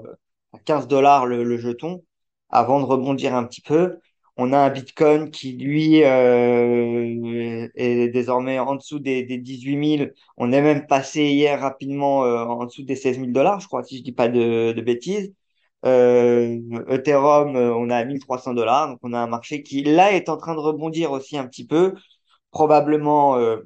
à 0.52 0.58
15 0.64 0.88
dollars 0.88 1.26
le, 1.26 1.44
le 1.44 1.56
jeton 1.58 2.02
avant 2.50 2.80
de 2.80 2.84
rebondir 2.84 3.34
un 3.34 3.44
petit 3.44 3.60
peu. 3.60 3.98
On 4.36 4.52
a 4.52 4.58
un 4.58 4.70
Bitcoin 4.70 5.30
qui, 5.30 5.52
lui, 5.52 6.02
euh, 6.04 7.68
est 7.74 8.08
désormais 8.08 8.58
en 8.58 8.74
dessous 8.76 8.98
des, 8.98 9.22
des 9.24 9.38
18 9.38 9.76
000. 9.98 10.10
On 10.36 10.52
est 10.52 10.60
même 10.62 10.86
passé 10.86 11.22
hier 11.24 11.60
rapidement 11.60 12.24
euh, 12.24 12.44
en 12.44 12.64
dessous 12.66 12.82
des 12.84 12.96
16 12.96 13.18
000 13.18 13.32
dollars, 13.32 13.60
je 13.60 13.66
crois, 13.66 13.82
si 13.82 13.98
je 13.98 14.02
dis 14.02 14.12
pas 14.12 14.28
de, 14.28 14.72
de 14.72 14.80
bêtises. 14.82 15.32
Euh, 15.84 16.58
Ethereum, 16.88 17.56
euh, 17.56 17.74
on 17.74 17.90
a 17.90 18.04
1300 18.04 18.54
dollars. 18.54 18.88
Donc, 18.88 18.98
on 19.02 19.12
a 19.12 19.18
un 19.18 19.26
marché 19.26 19.62
qui, 19.62 19.82
là, 19.84 20.12
est 20.12 20.28
en 20.28 20.36
train 20.36 20.54
de 20.54 20.60
rebondir 20.60 21.12
aussi 21.12 21.36
un 21.38 21.46
petit 21.46 21.66
peu. 21.66 21.94
Probablement 22.50 23.36
euh, 23.38 23.58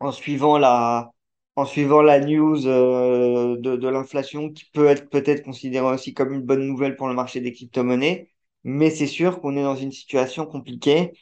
en 0.00 0.12
suivant 0.12 0.58
la, 0.58 1.10
en 1.56 1.64
suivant 1.66 2.02
la 2.02 2.20
news 2.20 2.66
euh, 2.66 3.56
de, 3.58 3.76
de 3.76 3.88
l'inflation 3.88 4.50
qui 4.52 4.66
peut 4.72 4.86
être 4.86 5.08
peut-être 5.10 5.42
considérée 5.44 5.86
aussi 5.94 6.14
comme 6.14 6.32
une 6.32 6.42
bonne 6.42 6.66
nouvelle 6.66 6.96
pour 6.96 7.08
le 7.08 7.14
marché 7.14 7.40
des 7.40 7.52
crypto-monnaies. 7.52 8.30
Mais 8.64 8.90
c'est 8.90 9.06
sûr 9.06 9.40
qu'on 9.40 9.56
est 9.56 9.62
dans 9.62 9.76
une 9.76 9.92
situation 9.92 10.46
compliquée. 10.46 11.12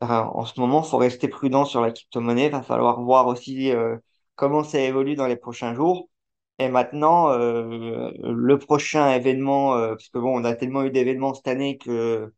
En 0.00 0.44
ce 0.44 0.60
moment, 0.60 0.82
il 0.84 0.88
faut 0.90 0.98
rester 0.98 1.28
prudent 1.28 1.64
sur 1.64 1.80
la 1.80 1.90
crypto-monnaie. 1.92 2.50
Va 2.50 2.62
falloir 2.62 3.00
voir 3.02 3.26
aussi 3.26 3.70
euh, 3.72 3.96
comment 4.34 4.62
ça 4.64 4.80
évolue 4.80 5.14
dans 5.14 5.26
les 5.26 5.36
prochains 5.36 5.74
jours. 5.74 6.10
Et 6.58 6.68
maintenant, 6.68 7.30
euh, 7.30 8.10
le 8.22 8.58
prochain 8.58 9.12
événement, 9.14 9.74
euh, 9.76 9.88
parce 9.90 10.08
que 10.10 10.18
bon, 10.18 10.38
on 10.40 10.44
a 10.44 10.54
tellement 10.54 10.84
eu 10.84 10.90
d'événements 10.90 11.34
cette 11.34 11.48
année 11.48 11.78
que 11.78 12.32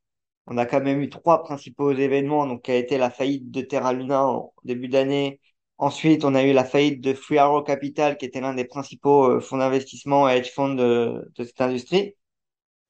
on 0.47 0.59
a 0.59 0.66
quand 0.66 0.81
même 0.83 1.01
eu 1.03 1.11
trois 1.11 1.42
principaux 1.45 1.92
événements, 1.92 2.47
donc 2.47 2.62
qui 2.62 2.71
a 2.73 2.77
été 2.77 2.99
la 2.99 3.11
faillite 3.11 3.51
de 3.51 3.61
Terra 3.62 3.92
Luna 3.92 4.27
en 4.27 4.55
début 4.64 4.88
d'année. 4.88 5.40
Ensuite, 5.79 6.25
on 6.25 6.35
a 6.35 6.43
eu 6.45 6.53
la 6.53 6.65
faillite 6.65 7.01
de 7.03 7.12
Free 7.15 7.39
Arrow 7.39 7.62
Capital, 7.62 8.17
qui 8.17 8.25
était 8.27 8.41
l'un 8.41 8.55
des 8.55 8.65
principaux 8.65 9.25
euh, 9.31 9.41
fonds 9.41 9.59
d'investissement 9.59 10.29
et 10.29 10.37
hedge 10.39 10.51
funds 10.53 10.75
de, 10.75 11.31
de 11.37 11.45
cette 11.45 11.61
industrie. 11.61 12.15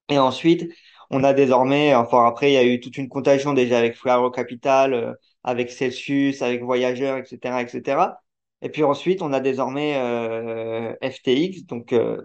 Et 0.08 0.18
ensuite, 0.18 0.70
on 1.10 1.24
a 1.24 1.32
désormais, 1.34 1.94
enfin 1.94 2.26
après, 2.26 2.50
il 2.52 2.54
y 2.54 2.56
a 2.58 2.64
eu 2.64 2.80
toute 2.80 2.96
une 2.98 3.08
contagion 3.08 3.54
déjà 3.54 3.78
avec 3.78 3.94
Free 3.96 4.10
Arrow 4.10 4.30
Capital, 4.30 4.94
euh, 4.94 5.14
avec 5.44 5.70
Celsius, 5.70 6.42
avec 6.42 6.62
Voyageur, 6.62 7.18
etc., 7.18 7.62
etc. 7.62 8.22
Et 8.62 8.68
puis 8.70 8.84
ensuite, 8.84 9.22
on 9.22 9.32
a 9.32 9.40
désormais 9.40 9.96
euh, 9.98 10.94
FTX. 11.02 11.66
Donc, 11.66 11.92
euh, 11.92 12.22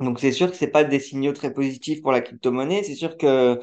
donc 0.00 0.18
c'est 0.20 0.32
sûr 0.32 0.50
que 0.50 0.56
c'est 0.56 0.68
pas 0.70 0.84
des 0.84 0.98
signaux 1.00 1.32
très 1.32 1.52
positifs 1.52 2.00
pour 2.02 2.12
la 2.12 2.20
crypto-monnaie. 2.22 2.82
C'est 2.84 2.94
sûr 2.94 3.16
que 3.18 3.60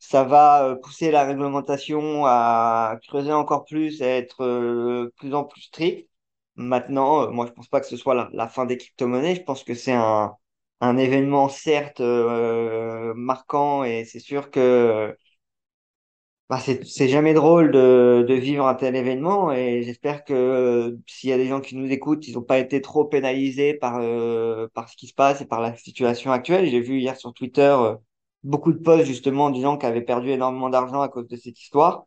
ça 0.00 0.24
va 0.24 0.64
euh, 0.66 0.76
pousser 0.76 1.10
la 1.12 1.24
réglementation 1.24 2.24
à 2.26 2.98
creuser 3.08 3.32
encore 3.32 3.64
plus, 3.66 4.02
à 4.02 4.06
être 4.08 4.42
euh, 4.44 5.12
plus 5.18 5.34
en 5.34 5.44
plus 5.44 5.62
strict. 5.62 6.08
Maintenant, 6.56 7.22
euh, 7.24 7.30
moi, 7.30 7.46
je 7.46 7.52
pense 7.52 7.68
pas 7.68 7.80
que 7.80 7.86
ce 7.86 7.96
soit 7.96 8.30
la, 8.32 8.48
fin 8.48 8.66
des 8.66 8.76
crypto-monnaies. 8.78 9.36
Je 9.36 9.42
pense 9.42 9.64
que 9.64 9.74
c'est 9.74 9.92
un, 9.92 10.34
un 10.80 10.96
événement 10.98 11.48
certes 11.48 12.00
euh, 12.00 13.14
marquant 13.14 13.84
et 13.84 14.04
c'est 14.04 14.20
sûr 14.20 14.50
que 14.50 15.16
bah, 16.48 16.58
c'est 16.58 17.08
jamais 17.08 17.32
drôle 17.32 17.70
de, 17.70 18.24
de 18.26 18.34
vivre 18.34 18.66
un 18.66 18.74
tel 18.74 18.96
événement 18.96 19.52
et 19.52 19.82
j'espère 19.84 20.24
que 20.24 20.98
s'il 21.06 21.30
y 21.30 21.32
a 21.32 21.36
des 21.36 21.46
gens 21.46 21.60
qui 21.60 21.76
nous 21.76 21.86
écoutent, 21.92 22.26
ils 22.26 22.34
n'ont 22.34 22.42
pas 22.42 22.58
été 22.58 22.80
trop 22.80 23.04
pénalisés 23.04 23.74
par 23.74 23.98
euh, 24.00 24.66
par 24.74 24.88
ce 24.88 24.96
qui 24.96 25.06
se 25.06 25.14
passe 25.14 25.40
et 25.40 25.46
par 25.46 25.60
la 25.60 25.76
situation 25.76 26.32
actuelle. 26.32 26.66
J'ai 26.68 26.80
vu 26.80 26.98
hier 26.98 27.16
sur 27.16 27.32
Twitter 27.34 27.76
beaucoup 28.44 28.72
de 28.72 28.78
posts 28.78 29.06
justement 29.06 29.50
disant 29.50 29.76
qu'ils 29.76 29.88
avaient 29.88 30.02
perdu 30.02 30.30
énormément 30.30 30.70
d'argent 30.70 31.00
à 31.02 31.08
cause 31.08 31.28
de 31.28 31.36
cette 31.36 31.60
histoire, 31.60 32.06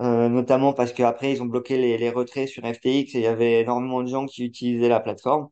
euh, 0.00 0.28
notamment 0.28 0.72
parce 0.72 0.92
qu'après 0.92 1.32
ils 1.32 1.42
ont 1.42 1.46
bloqué 1.46 1.78
les, 1.78 2.10
retraits 2.10 2.48
sur 2.48 2.64
FTX 2.64 2.86
et 2.86 3.08
il 3.14 3.20
y 3.22 3.26
avait 3.26 3.60
énormément 3.62 4.02
de 4.02 4.08
gens 4.08 4.26
qui 4.26 4.44
utilisaient 4.44 4.88
la 4.88 5.00
plateforme. 5.00 5.48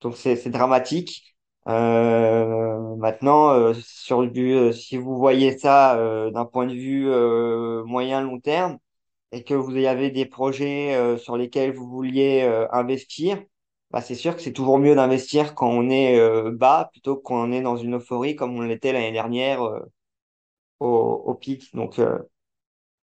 Donc 0.00 0.16
c'est 0.16 0.48
dramatique. 0.50 1.22
Euh, 1.68 2.96
maintenant, 2.96 3.50
euh, 3.52 3.74
sur 3.74 4.26
du, 4.30 4.72
si 4.72 4.96
vous 4.98 5.16
voyez 5.16 5.58
ça 5.58 5.96
d'un 6.30 6.44
point 6.46 6.66
de 6.66 6.74
vue 6.74 7.06
moyen 7.86 8.22
long 8.22 8.40
terme 8.40 8.78
et 9.32 9.44
que 9.44 9.54
vous 9.54 9.76
avez 9.76 10.10
des 10.10 10.26
projets 10.26 11.18
sur 11.18 11.36
lesquels 11.36 11.72
vous 11.74 11.88
vouliez 11.88 12.42
investir, 12.72 13.42
bah 13.94 14.00
c'est 14.00 14.16
sûr 14.16 14.34
que 14.34 14.42
c'est 14.42 14.52
toujours 14.52 14.80
mieux 14.80 14.96
d'investir 14.96 15.54
quand 15.54 15.70
on 15.70 15.88
est 15.88 16.18
euh, 16.18 16.50
bas 16.50 16.88
plutôt 16.90 17.14
que 17.16 17.22
quand 17.22 17.40
on 17.40 17.52
est 17.52 17.62
dans 17.62 17.76
une 17.76 17.94
euphorie 17.94 18.34
comme 18.34 18.56
on 18.56 18.62
l'était 18.62 18.92
l'année 18.92 19.12
dernière 19.12 19.62
euh, 19.62 19.78
au, 20.80 20.88
au 20.88 21.34
pic. 21.36 21.72
Donc 21.76 22.00
euh, 22.00 22.18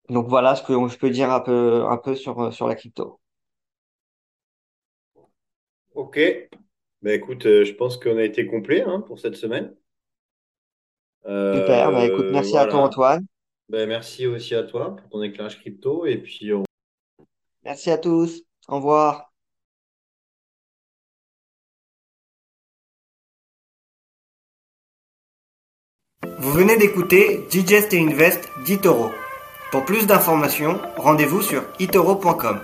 donc 0.09 0.27
voilà 0.27 0.57
ce 0.57 0.65
que 0.65 0.73
je 0.89 0.99
peux 0.99 1.11
dire 1.11 1.31
un 1.31 1.39
peu 1.39 1.85
un 1.87 1.97
peu 1.97 2.17
sur 2.17 2.53
sur 2.53 2.67
la 2.67 2.75
crypto. 2.75 3.21
Ok. 5.95 6.19
Ben 7.03 7.15
écoute, 7.15 7.45
je 7.45 7.73
pense 7.75 7.97
qu'on 7.97 8.17
a 8.17 8.25
été 8.25 8.49
complet 8.49 8.83
hein, 8.83 9.01
pour 9.01 9.21
cette 9.21 9.37
semaine. 9.37 9.77
Super. 11.25 11.93
Bah 11.93 12.05
écoute, 12.05 12.27
merci 12.33 12.57
à 12.57 12.67
toi. 12.67 12.81
Antoine. 12.81 13.25
Ben 13.69 13.89
merci 13.89 14.27
aussi 14.27 14.57
à 14.57 14.65
toi 14.65 14.97
pour 14.97 15.09
ton 15.09 15.23
éclairage 15.23 15.61
crypto. 15.61 16.05
Et 16.05 16.19
puis, 16.19 16.53
on 16.53 16.65
Merci 17.63 17.93
à 17.93 17.99
tous. 17.99 18.43
Au 18.67 18.77
revoir. 18.77 19.30
Vous 26.41 26.53
venez 26.53 26.79
d'écouter 26.79 27.47
Digest 27.51 27.93
et 27.93 28.01
Invest 28.01 28.49
d'Itoro. 28.65 29.11
Pour 29.71 29.85
plus 29.85 30.07
d'informations, 30.07 30.81
rendez-vous 30.97 31.43
sur 31.43 31.63
itoro.com. 31.79 32.61